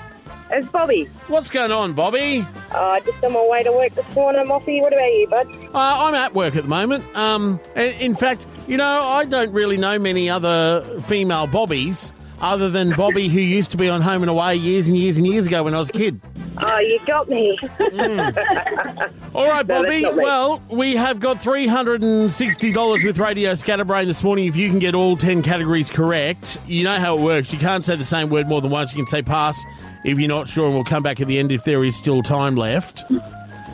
It's 0.51 0.69
Bobby. 0.69 1.05
What's 1.27 1.51
going 1.51 1.73
on, 1.73 1.93
Bobby? 1.93 2.47
Uh, 2.71 3.01
just 3.01 3.23
on 3.23 3.33
my 3.35 3.47
way 3.49 3.63
to 3.63 3.73
work 3.73 3.93
this 3.95 4.15
morning, 4.15 4.47
Moffee. 4.47 4.81
What 4.81 4.93
about 4.93 5.05
you, 5.05 5.27
bud? 5.29 5.47
Uh, 5.75 5.79
I'm 6.07 6.15
at 6.15 6.35
work 6.35 6.57
at 6.57 6.63
the 6.63 6.69
moment. 6.69 7.05
Um, 7.15 7.61
in 7.77 8.15
fact, 8.17 8.47
you 8.67 8.77
know, 8.77 9.03
I 9.03 9.25
don't 9.27 9.53
really 9.53 9.77
know 9.77 9.99
many 9.99 10.31
other 10.31 11.01
female 11.03 11.47
Bobbies 11.47 12.13
other 12.41 12.71
than 12.71 12.91
Bobby, 12.93 13.29
who 13.29 13.41
used 13.41 13.71
to 13.73 13.77
be 13.77 13.89
on 13.89 14.01
Home 14.01 14.23
and 14.23 14.31
Away 14.31 14.57
years 14.57 14.87
and 14.89 14.97
years 14.97 15.19
and 15.19 15.27
years 15.27 15.47
ago 15.47 15.63
when 15.65 15.75
I 15.75 15.79
was 15.79 15.89
a 15.89 15.93
kid. 15.93 16.21
Oh, 16.61 16.79
you 16.79 16.99
got 17.07 17.29
me. 17.29 17.57
Mm. 17.63 19.13
All 19.35 19.49
right, 19.49 19.67
No, 19.67 19.83
Bobby. 19.83 20.05
well, 20.05 20.63
we 20.71 20.97
have 20.97 21.21
got 21.21 21.39
$360 21.39 23.05
with 23.05 23.19
Radio 23.19 23.55
Scatterbrain 23.55 24.09
this 24.09 24.23
morning. 24.23 24.47
If 24.47 24.57
you 24.57 24.69
can 24.69 24.79
get 24.79 24.95
all 24.95 25.17
10 25.17 25.43
categories 25.43 25.91
correct, 25.91 26.59
you 26.67 26.83
know 26.85 26.99
how 26.99 27.17
it 27.17 27.21
works. 27.21 27.53
You 27.53 27.59
can't 27.59 27.85
say 27.85 27.97
the 27.97 28.05
same 28.05 28.29
word 28.31 28.49
more 28.49 28.61
than 28.61 28.71
once. 28.71 28.93
You 28.93 28.97
can 28.99 29.07
say 29.07 29.23
pass 29.23 29.63
if 30.05 30.19
you're 30.19 30.29
not 30.29 30.49
sure, 30.49 30.67
and 30.67 30.75
we'll 30.75 30.85
come 30.85 31.03
back 31.03 31.21
at 31.21 31.27
the 31.29 31.39
end 31.39 31.53
if 31.53 31.65
there 31.65 31.85
is 31.85 31.95
still 31.97 32.23
time 32.23 32.57
left. 32.57 33.05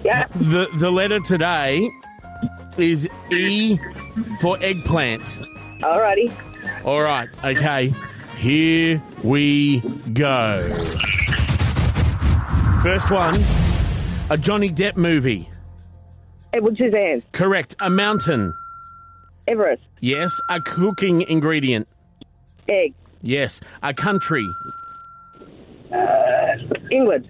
Yeah. 0.05 0.27
The, 0.35 0.69
the 0.77 0.91
letter 0.91 1.21
today 1.21 1.89
is 2.77 3.09
E 3.33 3.79
for 4.41 4.59
eggplant. 4.63 5.23
Alrighty. 5.81 6.33
All 6.85 7.01
right, 7.01 7.29
okay. 7.45 7.95
Here 8.37 9.03
we 9.23 9.81
go. 10.13 10.69
First 12.83 13.11
one 13.11 13.35
a 14.31 14.39
Johnny 14.39 14.71
Depp 14.71 14.97
movie. 14.97 15.49
Edward 16.53 16.77
Suzanne. 16.79 17.23
Correct. 17.33 17.75
A 17.81 17.91
mountain. 17.91 18.55
Everest. 19.47 19.83
Yes. 20.01 20.41
A 20.49 20.61
cooking 20.61 21.23
ingredient. 21.23 21.87
Egg. 22.69 22.95
Yes. 23.23 23.61
A 23.83 23.93
country. 23.93 24.47
Uh, 25.93 26.57
England. 26.91 27.29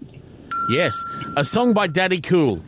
Yes. 0.70 1.02
A 1.36 1.44
song 1.44 1.72
by 1.72 1.88
Daddy 1.88 2.20
Cool. 2.20 2.62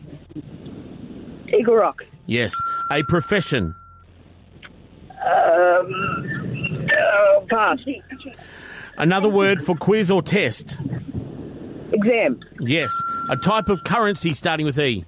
Eagle 1.57 1.75
Rock. 1.75 2.03
Yes. 2.25 2.53
A 2.91 3.03
profession. 3.03 3.73
Um, 5.25 6.56
uh, 6.91 7.41
pass. 7.49 7.79
Another 8.97 9.29
word 9.29 9.61
for 9.61 9.75
quiz 9.75 10.09
or 10.09 10.21
test. 10.21 10.77
Exam. 11.91 12.39
Yes. 12.59 12.91
A 13.29 13.37
type 13.37 13.69
of 13.69 13.83
currency 13.83 14.33
starting 14.33 14.65
with 14.65 14.79
E. 14.79 15.05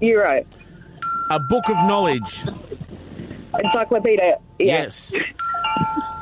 Euro. 0.00 0.44
A 1.30 1.38
book 1.50 1.68
of 1.68 1.76
knowledge. 1.86 2.44
Encyclopedia. 3.62 4.38
Yeah. 4.58 4.82
Yes. 4.82 5.14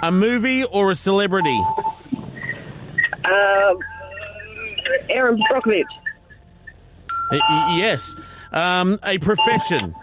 A 0.03 0.11
movie 0.11 0.65
or 0.65 0.91
a 0.91 0.95
celebrity. 0.95 1.59
Um, 3.25 3.79
Erin 5.11 5.39
Brockovich. 5.51 5.85
Y- 7.33 7.77
yes. 7.79 8.15
Um, 8.53 8.99
a 9.03 9.19
profession. 9.19 9.95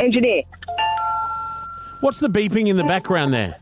Engineer. 0.00 0.42
What's 2.00 2.20
the 2.20 2.28
beeping 2.28 2.68
in 2.68 2.76
the 2.76 2.84
background 2.84 3.32
there? 3.32 3.56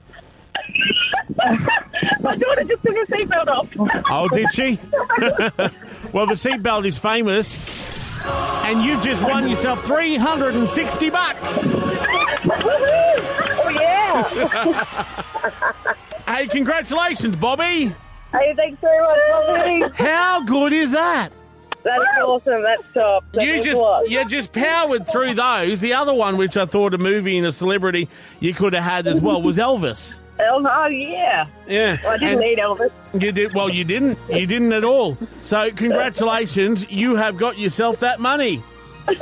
My 2.25 2.37
daughter 2.37 2.65
just 2.65 2.83
took 2.83 2.97
her 2.97 3.05
seatbelt 3.05 3.49
off. 3.49 3.69
Oh, 4.11 4.29
did 4.29 4.51
she? 4.53 4.79
well, 6.13 6.27
the 6.27 6.33
seatbelt 6.35 6.87
is 6.87 6.97
famous, 6.97 8.25
and 8.65 8.83
you've 8.83 9.03
just 9.03 9.23
won 9.23 9.47
yourself 9.47 9.85
360 9.85 11.11
bucks. 11.11 11.39
oh, 12.47 13.69
yeah. 13.79 14.25
Hey, 16.27 16.47
congratulations, 16.49 17.37
Bobby. 17.37 17.95
Hey, 18.33 18.55
thanks 18.57 18.81
very 18.81 19.01
much, 19.03 19.19
Bobby. 19.29 19.83
How 20.03 20.43
good 20.45 20.73
is 20.73 20.93
that? 20.93 21.31
That 21.83 22.01
is 22.01 22.07
awesome. 22.25 22.63
That's 22.63 22.83
top. 22.95 23.25
That 23.33 23.45
You 23.45 23.63
just 23.63 23.79
what? 23.83 24.09
you 24.09 24.25
just 24.27 24.53
powered 24.53 25.07
through 25.07 25.35
those. 25.35 25.81
The 25.81 25.93
other 25.93 26.15
one, 26.15 26.39
which 26.39 26.57
I 26.57 26.65
thought 26.65 26.95
a 26.95 26.99
movie 26.99 27.37
and 27.37 27.47
a 27.47 27.53
celebrity 27.53 28.09
you 28.41 28.55
could 28.55 28.73
have 28.73 28.83
had 28.85 29.07
as 29.07 29.21
well, 29.21 29.43
was 29.43 29.59
Elvis. 29.59 30.21
Oh, 30.51 30.87
yeah. 30.87 31.47
Yeah, 31.67 31.99
Well, 32.03 32.13
I 32.13 32.19
didn't 32.19 32.33
and 32.33 32.41
need 32.41 32.59
Elvis. 32.59 32.91
You 33.15 33.33
did 33.33 33.55
well. 33.55 33.69
You 33.71 33.85
didn't. 33.85 34.19
You 34.29 34.47
didn't 34.47 34.73
at 34.73 34.85
all. 34.85 35.17
So 35.41 35.71
congratulations. 35.71 36.87
You 36.91 37.17
have 37.17 37.37
got 37.37 37.59
yourself 37.59 38.01
that 38.01 38.21
money. 38.21 38.63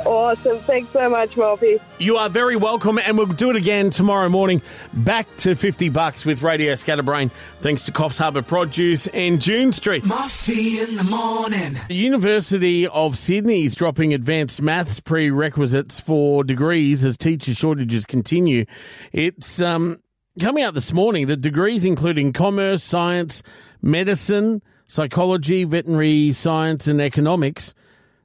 Awesome. 0.05 0.59
Thanks 0.59 0.91
so 0.93 1.09
much, 1.09 1.31
Moffee. 1.35 1.77
You 1.99 2.15
are 2.15 2.29
very 2.29 2.55
welcome, 2.55 2.97
and 2.99 3.17
we'll 3.17 3.27
do 3.27 3.49
it 3.49 3.57
again 3.57 3.89
tomorrow 3.89 4.29
morning. 4.29 4.61
Back 4.93 5.27
to 5.37 5.55
50 5.55 5.89
bucks 5.89 6.25
with 6.25 6.41
Radio 6.41 6.75
Scatterbrain, 6.75 7.31
thanks 7.59 7.83
to 7.85 7.91
Coffs 7.91 8.17
Harbour 8.17 8.41
Produce 8.41 9.07
and 9.07 9.41
June 9.41 9.73
Street. 9.73 10.03
Moffee 10.05 10.79
in 10.79 10.95
the 10.95 11.03
morning. 11.03 11.77
The 11.89 11.95
University 11.95 12.87
of 12.87 13.17
Sydney 13.17 13.65
is 13.65 13.75
dropping 13.75 14.13
advanced 14.13 14.61
maths 14.61 15.01
prerequisites 15.01 15.99
for 15.99 16.45
degrees 16.45 17.03
as 17.03 17.17
teacher 17.17 17.53
shortages 17.53 18.05
continue. 18.05 18.63
It's 19.11 19.61
um, 19.61 19.99
coming 20.39 20.63
out 20.63 20.73
this 20.73 20.91
morning 20.91 21.27
the 21.27 21.37
degrees 21.37 21.85
including 21.85 22.33
commerce, 22.33 22.83
science, 22.83 23.43
medicine, 23.81 24.61
psychology, 24.87 25.63
veterinary 25.63 26.31
science, 26.31 26.87
and 26.87 26.99
economics 26.99 27.73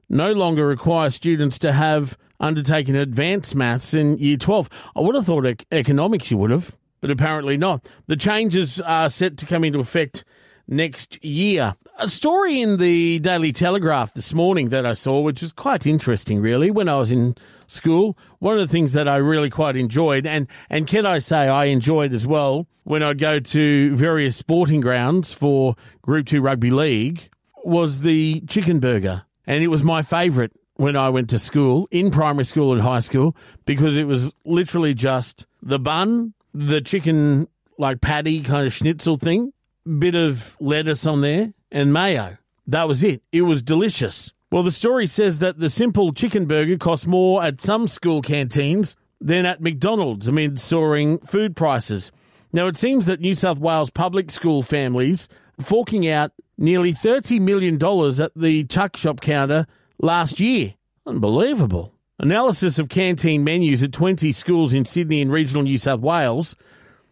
no 0.09 0.31
longer 0.31 0.65
require 0.65 1.09
students 1.09 1.59
to 1.59 1.71
have 1.71 2.17
undertaken 2.39 2.95
advanced 2.95 3.53
maths 3.53 3.93
in 3.93 4.17
year 4.17 4.37
12. 4.37 4.69
I 4.95 5.01
would 5.01 5.15
have 5.15 5.25
thought 5.25 5.45
ec- 5.45 5.65
economics 5.71 6.31
you 6.31 6.37
would 6.37 6.49
have, 6.49 6.75
but 6.99 7.11
apparently 7.11 7.57
not. 7.57 7.87
The 8.07 8.15
changes 8.15 8.81
are 8.81 9.09
set 9.09 9.37
to 9.37 9.45
come 9.45 9.63
into 9.63 9.79
effect 9.79 10.23
next 10.67 11.23
year. 11.23 11.75
A 11.99 12.07
story 12.07 12.61
in 12.61 12.77
the 12.77 13.19
Daily 13.19 13.51
Telegraph 13.51 14.13
this 14.13 14.33
morning 14.33 14.69
that 14.69 14.85
I 14.85 14.93
saw, 14.93 15.19
which 15.19 15.41
was 15.41 15.53
quite 15.53 15.85
interesting, 15.85 16.39
really, 16.41 16.71
when 16.71 16.89
I 16.89 16.97
was 16.97 17.11
in 17.11 17.35
school. 17.71 18.17
One 18.39 18.57
of 18.57 18.67
the 18.67 18.71
things 18.71 18.93
that 18.93 19.07
I 19.07 19.17
really 19.17 19.49
quite 19.49 19.75
enjoyed, 19.75 20.25
and, 20.25 20.47
and 20.69 20.87
can 20.87 21.05
I 21.05 21.19
say 21.19 21.47
I 21.47 21.65
enjoyed 21.65 22.13
as 22.13 22.25
well, 22.27 22.67
when 22.83 23.03
I'd 23.03 23.19
go 23.19 23.39
to 23.39 23.95
various 23.95 24.35
sporting 24.35 24.81
grounds 24.81 25.33
for 25.33 25.75
Group 26.01 26.25
2 26.27 26.41
Rugby 26.41 26.71
League, 26.71 27.29
was 27.63 28.01
the 28.01 28.41
chicken 28.47 28.79
burger. 28.79 29.23
And 29.45 29.63
it 29.63 29.67
was 29.67 29.83
my 29.83 30.01
favourite 30.01 30.51
when 30.75 30.95
I 30.95 31.09
went 31.09 31.29
to 31.31 31.39
school, 31.39 31.87
in 31.91 32.09
primary 32.09 32.45
school 32.45 32.71
and 32.71 32.81
high 32.81 32.99
school, 32.99 33.35
because 33.65 33.97
it 33.97 34.05
was 34.05 34.33
literally 34.45 34.93
just 34.93 35.45
the 35.61 35.77
bun, 35.77 36.33
the 36.53 36.79
chicken, 36.79 37.47
like 37.77 37.99
patty 37.99 38.41
kind 38.41 38.65
of 38.65 38.73
schnitzel 38.73 39.17
thing, 39.17 39.51
bit 39.97 40.15
of 40.15 40.55
lettuce 40.59 41.05
on 41.05 41.21
there, 41.21 41.53
and 41.71 41.91
mayo. 41.91 42.37
That 42.65 42.87
was 42.87 43.03
it. 43.03 43.21
It 43.31 43.41
was 43.41 43.61
delicious. 43.61 44.31
Well, 44.51 44.63
the 44.63 44.71
story 44.71 45.05
says 45.05 45.39
that 45.39 45.59
the 45.59 45.69
simple 45.69 46.11
chicken 46.11 46.45
burger 46.45 46.77
costs 46.77 47.05
more 47.05 47.43
at 47.43 47.61
some 47.61 47.87
school 47.87 48.21
canteens 48.21 48.95
than 49.21 49.45
at 49.45 49.61
McDonald's 49.61 50.27
amid 50.27 50.59
soaring 50.59 51.19
food 51.19 51.55
prices. 51.55 52.11
Now, 52.51 52.65
it 52.65 52.75
seems 52.75 53.05
that 53.05 53.19
New 53.19 53.35
South 53.35 53.59
Wales 53.59 53.91
public 53.91 54.31
school 54.31 54.63
families 54.63 55.29
forking 55.61 56.07
out 56.07 56.31
nearly 56.57 56.93
$30 56.93 57.39
million 57.39 57.75
at 58.21 58.31
the 58.35 58.63
tuck 58.63 58.97
shop 58.97 59.21
counter 59.21 59.67
last 59.99 60.39
year. 60.39 60.73
Unbelievable. 61.05 61.93
Analysis 62.17 62.79
of 62.79 62.89
canteen 62.89 63.43
menus 63.43 63.83
at 63.83 63.93
20 63.93 64.31
schools 64.31 64.73
in 64.73 64.83
Sydney 64.83 65.21
and 65.21 65.31
regional 65.31 65.63
New 65.63 65.77
South 65.77 66.01
Wales 66.01 66.55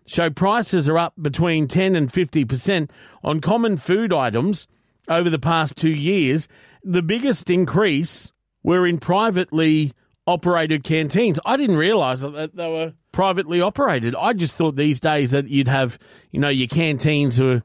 show 0.08 0.30
prices 0.30 0.90
are 0.90 0.98
up 0.98 1.14
between 1.22 1.68
10 1.68 1.96
and 1.96 2.12
50% 2.12 2.90
on 3.24 3.42
common 3.42 3.78
food 3.78 4.12
items 4.12 4.68
over 5.08 5.30
the 5.30 5.40
past 5.40 5.78
two 5.78 5.92
years. 5.92 6.48
The 6.90 7.02
biggest 7.02 7.50
increase 7.50 8.32
were 8.64 8.88
in 8.88 8.98
privately 8.98 9.92
operated 10.26 10.86
canteens. 10.86 11.38
I 11.46 11.58
didn't 11.58 11.76
realise 11.76 12.22
that 12.22 12.56
they 12.56 12.68
were 12.68 12.94
privately 13.12 13.60
operated. 13.60 14.16
I 14.16 14.32
just 14.32 14.56
thought 14.56 14.78
these 14.78 15.02
days 15.02 15.32
that 15.32 15.50
you'd 15.50 15.68
have, 15.68 16.00
you 16.32 16.40
know, 16.40 16.48
your 16.48 16.70
canteens 16.70 17.42
were. 17.42 17.62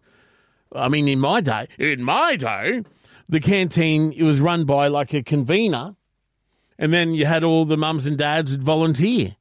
I 0.74 0.88
mean, 0.88 1.06
in 1.06 1.20
my 1.20 1.40
day, 1.40 1.68
in 1.78 2.02
my 2.02 2.34
day, 2.34 2.82
the 3.28 3.38
canteen 3.38 4.12
it 4.12 4.24
was 4.24 4.40
run 4.40 4.64
by 4.64 4.88
like 4.88 5.14
a 5.14 5.22
convener, 5.22 5.94
and 6.76 6.92
then 6.92 7.14
you 7.14 7.24
had 7.24 7.44
all 7.44 7.64
the 7.64 7.76
mums 7.76 8.08
and 8.08 8.18
dads 8.18 8.50
that 8.50 8.60
volunteer. 8.60 9.36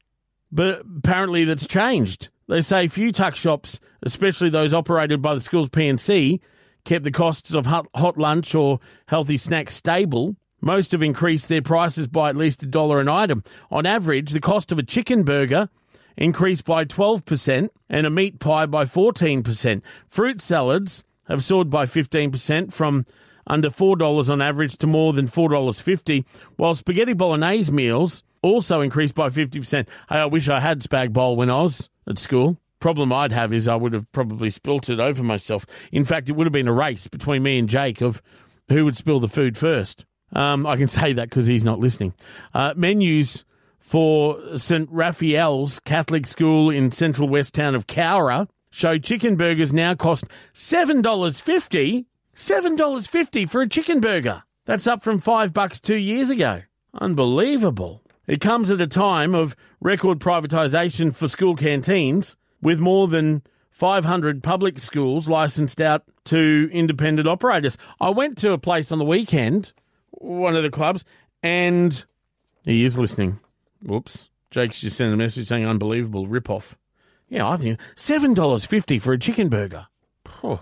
But 0.52 0.84
apparently 0.98 1.44
that's 1.44 1.66
changed. 1.66 2.30
They 2.48 2.62
say 2.62 2.88
few 2.88 3.12
tuck 3.12 3.36
shops, 3.36 3.80
especially 4.04 4.50
those 4.50 4.76
operated 4.76 5.24
by 5.24 5.34
the 5.34 5.42
school's 5.42 5.70
P&C, 5.70 6.40
kept 6.84 7.04
the 7.04 7.12
costs 7.12 7.54
of 7.54 7.66
hot, 7.66 8.18
lunch 8.18 8.56
or 8.56 8.80
healthy 9.08 9.38
snacks 9.38 9.76
stable. 9.76 10.36
Most 10.62 10.92
have 10.92 11.02
increased 11.02 11.48
their 11.48 11.62
prices 11.62 12.08
by 12.08 12.30
at 12.30 12.36
least 12.36 12.64
a 12.64 12.68
dollar 12.68 13.00
an 13.00 13.10
item. 13.10 13.44
On 13.72 13.86
average, 13.86 14.32
the 14.32 14.40
cost 14.40 14.72
of 14.72 14.78
a 14.78 14.84
chicken 14.84 15.24
burger 15.24 15.70
increased 16.18 16.66
by 16.66 16.86
12% 16.86 17.70
and 17.90 18.06
a 18.06 18.10
meat 18.10 18.40
pie 18.40 18.66
by 18.66 18.86
14%. 18.86 19.82
Fruit 20.08 20.42
salads 20.42 21.04
have 21.28 21.44
soared 21.44 21.70
by 21.70 21.86
15% 21.86 22.72
from 22.72 23.06
under 23.48 23.70
$4 23.70 24.30
on 24.30 24.42
average 24.42 24.78
to 24.78 24.88
more 24.88 25.14
than 25.14 25.28
$4.50, 25.28 26.26
while 26.58 26.76
spaghetti 26.76 27.14
bolognese 27.14 27.72
meals 27.72 28.24
also 28.44 28.82
increased 28.82 29.16
by 29.16 29.30
50%. 29.30 29.88
Hey, 30.10 30.16
I 30.16 30.26
wish 30.26 30.48
I 30.48 30.60
had 30.60 30.82
spag 30.82 31.14
when 31.36 31.50
I 31.50 31.62
was 31.62 31.90
at 32.08 32.20
school. 32.20 32.61
Problem 32.82 33.14
I'd 33.14 33.32
have 33.32 33.54
is 33.54 33.68
I 33.68 33.76
would 33.76 33.94
have 33.94 34.12
probably 34.12 34.50
spilt 34.50 34.90
it 34.90 35.00
over 35.00 35.24
myself. 35.24 35.66
In 35.92 36.04
fact, 36.04 36.28
it 36.28 36.34
would 36.34 36.46
have 36.46 36.52
been 36.52 36.68
a 36.68 36.74
race 36.74 37.08
between 37.08 37.44
me 37.44 37.58
and 37.58 37.70
Jake 37.70 38.02
of 38.02 38.22
who 38.68 38.84
would 38.84 38.98
spill 38.98 39.22
the 39.22 39.30
food 39.30 39.58
first. 39.58 40.06
Um, 40.34 40.66
I 40.66 40.76
can 40.76 40.88
say 40.90 41.14
that 41.14 41.30
because 41.30 41.48
he's 41.48 41.64
not 41.64 41.80
listening. 41.80 42.14
Uh, 42.54 42.74
menus 42.76 43.46
for 43.80 44.58
St. 44.58 44.90
Raphael's 44.92 45.80
Catholic 45.80 46.26
School 46.26 46.70
in 46.70 46.92
central 46.92 47.30
west 47.30 47.54
town 47.54 47.76
of 47.76 47.88
Cowra 47.88 48.48
show 48.72 48.98
chicken 48.98 49.36
burgers 49.36 49.72
now 49.72 49.94
cost 49.94 50.26
$7.50. 50.54 52.06
$7.50 52.36 53.50
for 53.50 53.62
a 53.62 53.70
chicken 53.70 54.00
burger. 54.00 54.44
That's 54.66 54.88
up 54.88 55.04
from 55.04 55.20
five 55.20 55.54
bucks 55.54 55.80
two 55.80 55.98
years 55.98 56.30
ago. 56.30 56.62
Unbelievable. 57.00 58.02
It 58.28 58.40
comes 58.40 58.72
at 58.72 58.80
a 58.80 58.88
time 58.88 59.36
of 59.36 59.56
record 59.82 60.20
privatisation 60.20 61.14
for 61.14 61.28
school 61.28 61.56
canteens, 61.56 62.38
with 62.62 62.80
more 62.80 63.08
than 63.08 63.42
500 63.72 64.44
public 64.44 64.80
schools 64.80 65.28
licensed 65.28 65.82
out 65.82 66.04
to 66.26 66.70
independent 66.72 67.28
operators. 67.28 67.78
I 68.00 68.10
went 68.10 68.38
to 68.40 68.52
a 68.52 68.58
place 68.58 68.92
on 68.92 69.00
the 69.00 69.06
weekend, 69.06 69.74
one 70.12 70.56
of 70.56 70.64
the 70.64 70.70
clubs, 70.70 71.04
and 71.42 72.04
he 72.64 72.84
is 72.84 72.98
listening. 72.98 73.40
Whoops. 73.82 74.30
Jake's 74.52 74.82
just 74.82 74.98
sent 74.98 75.14
a 75.14 75.18
message 75.18 75.48
saying 75.48 75.66
unbelievable 75.66 76.28
rip-off. 76.28 76.78
Yeah, 77.30 77.50
I 77.50 77.58
think 77.58 77.80
$7.50 77.96 79.02
for 79.02 79.14
a 79.14 79.18
chicken 79.18 79.48
burger. 79.48 79.88
Oh. 80.44 80.60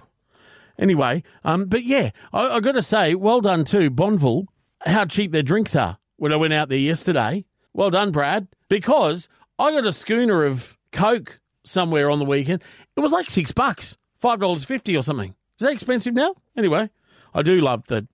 Anyway, 0.77 1.23
um, 1.43 1.65
but 1.65 1.83
yeah, 1.83 2.11
I, 2.31 2.47
I 2.47 2.59
got 2.59 2.73
to 2.73 2.83
say, 2.83 3.15
well 3.15 3.41
done 3.41 3.65
too, 3.65 3.89
Bonville, 3.89 4.45
how 4.85 5.05
cheap 5.05 5.31
their 5.31 5.41
drinks 5.41 5.75
are 5.75 5.97
when 6.17 6.31
I 6.31 6.37
went 6.37 6.53
out 6.53 6.69
there 6.69 6.77
yesterday. 6.77 7.43
Well 7.73 7.89
done, 7.89 8.11
Brad, 8.11 8.47
because 8.69 9.27
I 9.57 9.71
got 9.71 9.85
a 9.85 9.91
schooner 9.91 10.45
of 10.45 10.77
Coke 10.91 11.39
somewhere 11.63 12.09
on 12.09 12.19
the 12.19 12.25
weekend. 12.25 12.63
It 12.95 12.99
was 12.99 13.11
like 13.11 13.29
six 13.29 13.51
bucks, 13.51 13.97
five 14.19 14.39
dollars 14.39 14.63
fifty 14.63 14.95
or 14.95 15.03
something. 15.03 15.29
Is 15.59 15.65
that 15.65 15.73
expensive 15.73 16.13
now? 16.13 16.35
Anyway, 16.55 16.89
I 17.33 17.41
do 17.41 17.59
love 17.61 17.85
the 17.87 18.07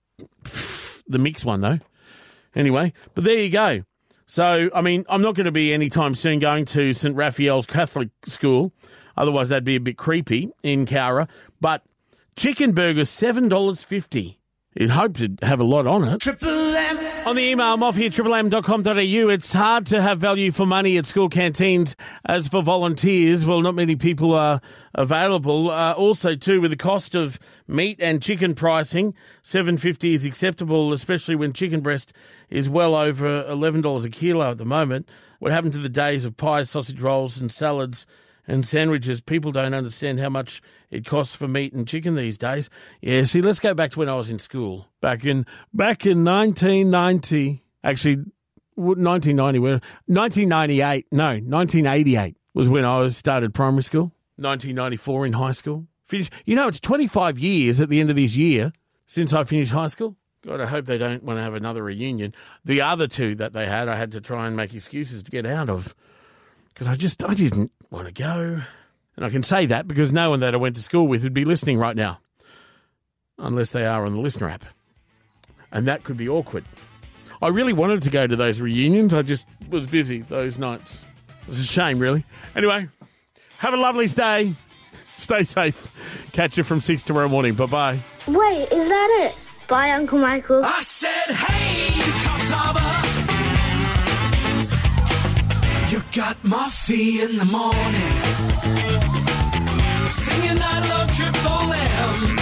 the 1.08 1.20
mix 1.20 1.46
one 1.46 1.62
though. 1.62 1.80
Anyway, 2.56 2.94
but 3.14 3.24
there 3.24 3.38
you 3.38 3.50
go. 3.50 3.84
So, 4.28 4.70
I 4.74 4.82
mean, 4.82 5.06
I'm 5.08 5.22
not 5.22 5.36
going 5.36 5.46
to 5.46 5.52
be 5.52 5.74
anytime 5.74 6.16
soon 6.16 6.40
going 6.40 6.66
to 6.66 6.94
St. 6.94 7.16
Raphael's 7.16 7.68
Catholic 7.68 8.10
School. 8.26 8.72
Otherwise, 9.16 9.50
that'd 9.50 9.64
be 9.64 9.76
a 9.76 9.80
bit 9.80 9.98
creepy 9.98 10.52
in 10.64 10.86
Cowra. 10.86 11.30
But 11.62 11.84
chicken 12.36 12.72
burgers, 12.72 13.10
$7.50. 13.10 14.38
You'd 14.74 14.90
hope 14.90 15.18
to 15.18 15.36
have 15.44 15.60
a 15.60 15.64
lot 15.64 15.86
on 15.86 16.06
it. 16.06 16.22
Triple 16.22 16.50
M. 16.50 17.05
On 17.26 17.36
the 17.36 17.42
email, 17.42 17.84
off 17.84 17.96
here, 17.96 18.12
triplem.com.au. 18.12 19.30
It's 19.30 19.52
hard 19.52 19.88
to 19.88 20.00
have 20.00 20.20
value 20.20 20.52
for 20.52 20.68
money 20.68 20.96
at 21.00 21.08
school 21.08 21.28
canteens 21.28 21.96
as 22.24 22.48
for 22.48 22.62
volunteers. 22.62 23.48
Well, 23.48 23.62
not 23.62 23.74
many 23.74 23.96
people 23.96 24.36
are 24.36 24.62
available. 24.94 25.72
Uh, 25.72 25.94
also, 25.94 26.36
too, 26.36 26.62
with 26.62 26.70
the 26.70 26.78
cost 26.78 27.16
of 27.16 27.40
meat 27.68 28.00
and 28.00 28.22
chicken 28.22 28.54
pricing, 28.54 29.16
seven 29.42 29.76
fifty 29.76 30.14
is 30.14 30.24
acceptable, 30.24 30.94
especially 30.94 31.36
when 31.36 31.52
chicken 31.52 31.82
breast 31.82 32.14
is 32.52 32.70
well 32.70 32.94
over 32.94 33.44
$11 33.46 34.06
a 34.06 34.10
kilo 34.12 34.52
at 34.52 34.60
the 34.60 34.66
moment. 34.66 35.10
What 35.40 35.52
happened 35.52 35.74
to 35.74 35.80
the 35.80 35.90
days 35.90 36.26
of 36.26 36.38
pies, 36.38 36.70
sausage 36.70 37.02
rolls, 37.02 37.42
and 37.42 37.52
salads 37.52 38.06
and 38.48 38.66
sandwiches? 38.66 39.22
People 39.22 39.52
don't 39.52 39.74
understand 39.74 40.20
how 40.20 40.30
much 40.30 40.62
it 40.90 41.06
costs 41.06 41.36
for 41.36 41.48
meat 41.48 41.74
and 41.74 41.88
chicken 41.88 42.16
these 42.16 42.38
days. 42.38 42.70
Yeah, 43.02 43.24
see, 43.24 43.42
let's 43.42 43.60
go 43.60 43.74
back 43.74 43.92
to 43.92 44.00
when 44.00 44.10
I 44.10 44.16
was 44.16 44.30
in 44.30 44.40
school. 44.40 44.88
Back 45.02 45.26
in 45.26 45.46
back 45.74 46.06
in 46.06 46.24
1990, 46.24 47.64
actually, 47.84 48.24
1990, 48.76 49.60
where 49.60 49.82
1998, 50.08 51.08
no, 51.12 51.26
1988 51.26 52.36
was 52.54 52.70
when 52.70 52.86
I 52.86 53.08
started 53.10 53.54
primary 53.54 53.84
school. 53.84 54.12
1994 54.38 55.26
in 55.26 55.34
high 55.34 55.52
school. 55.52 55.88
Finished. 56.06 56.34
You 56.46 56.56
know, 56.56 56.68
it's 56.68 56.80
25 56.80 57.40
years 57.40 57.82
at 57.82 57.90
the 57.90 58.00
end 58.00 58.10
of 58.10 58.16
this 58.16 58.36
year 58.36 58.74
since 59.08 59.34
I 59.34 59.44
finished 59.44 59.72
high 59.72 59.88
school. 59.88 60.16
God, 60.46 60.62
I 60.62 60.68
hope 60.68 60.86
they 60.86 61.00
don't 61.00 61.24
want 61.24 61.38
to 61.38 61.44
have 61.44 61.56
another 61.56 61.84
reunion. 61.84 62.34
The 62.64 62.82
other 62.82 63.08
two 63.08 63.34
that 63.36 63.54
they 63.54 63.66
had, 63.66 63.88
I 63.88 63.96
had 63.96 64.12
to 64.12 64.22
try 64.22 64.46
and 64.46 64.56
make 64.56 64.74
excuses 64.74 65.24
to 65.24 65.32
get 65.32 65.46
out 65.46 65.70
of 65.70 65.96
because 66.76 66.88
I 66.88 66.94
just 66.96 67.24
I 67.24 67.34
didn't 67.34 67.72
want 67.90 68.06
to 68.06 68.14
go. 68.14 68.62
And 69.16 69.26
I 69.26 69.30
can 69.30 69.44
say 69.44 69.66
that 69.68 69.88
because 69.88 70.12
no 70.12 70.30
one 70.30 70.42
that 70.42 70.54
I 70.54 70.58
went 70.58 70.76
to 70.76 70.84
school 70.84 71.08
with 71.08 71.24
would 71.24 71.34
be 71.34 71.46
listening 71.46 71.78
right 71.78 71.96
now, 71.96 72.20
unless 73.40 73.72
they 73.72 73.86
are 73.86 74.06
on 74.06 74.12
the 74.12 74.20
LiSTNR 74.20 74.52
app, 74.52 74.66
and 75.72 75.88
that 75.88 76.04
could 76.04 76.18
be 76.18 76.28
awkward. 76.28 76.66
I 77.42 77.48
really 77.48 77.74
wanted 77.74 78.04
to 78.04 78.10
go 78.10 78.28
to 78.28 78.36
those 78.36 78.60
reunions. 78.60 79.14
I 79.14 79.22
just 79.22 79.48
was 79.70 79.88
busy 79.88 80.20
those 80.20 80.60
nights. 80.60 81.06
It's 81.48 81.62
a 81.62 81.66
shame, 81.66 81.98
really. 82.00 82.26
Anyway, 82.56 82.90
have 83.60 83.74
a 83.74 83.78
lovely 83.78 84.08
day. 84.08 84.54
Stay 85.18 85.44
safe. 85.44 85.90
Catch 86.34 86.58
you 86.58 86.64
from 86.64 86.82
6 86.82 87.04
tomorrow 87.04 87.30
morning. 87.30 87.54
Bye 87.56 87.66
bye. 87.68 88.00
Wait, 88.28 88.72
is 88.72 88.90
that 88.90 89.26
it? 89.26 89.36
Bye, 89.70 89.92
Uncle 89.92 90.20
Michael. 90.20 90.62
I 90.64 90.82
said, 90.82 91.34
hey, 91.34 92.45
got 96.16 96.38
Moffee 96.44 97.20
in 97.26 97.38
the 97.38 97.44
morning. 97.44 98.14
Singing 100.08 100.60
I 100.62 100.88
love 100.88 101.12
Triple 101.18 101.74
M. 101.74 102.38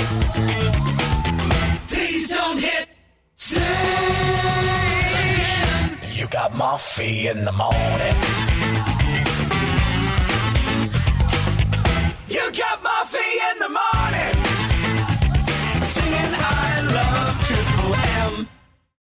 Please 1.88 2.30
don't 2.30 2.60
hit 2.60 2.88
stay. 3.36 3.60
You 6.14 6.28
got 6.28 6.52
Moffee 6.52 7.32
in 7.32 7.46
the 7.46 7.52
morning. 7.52 8.43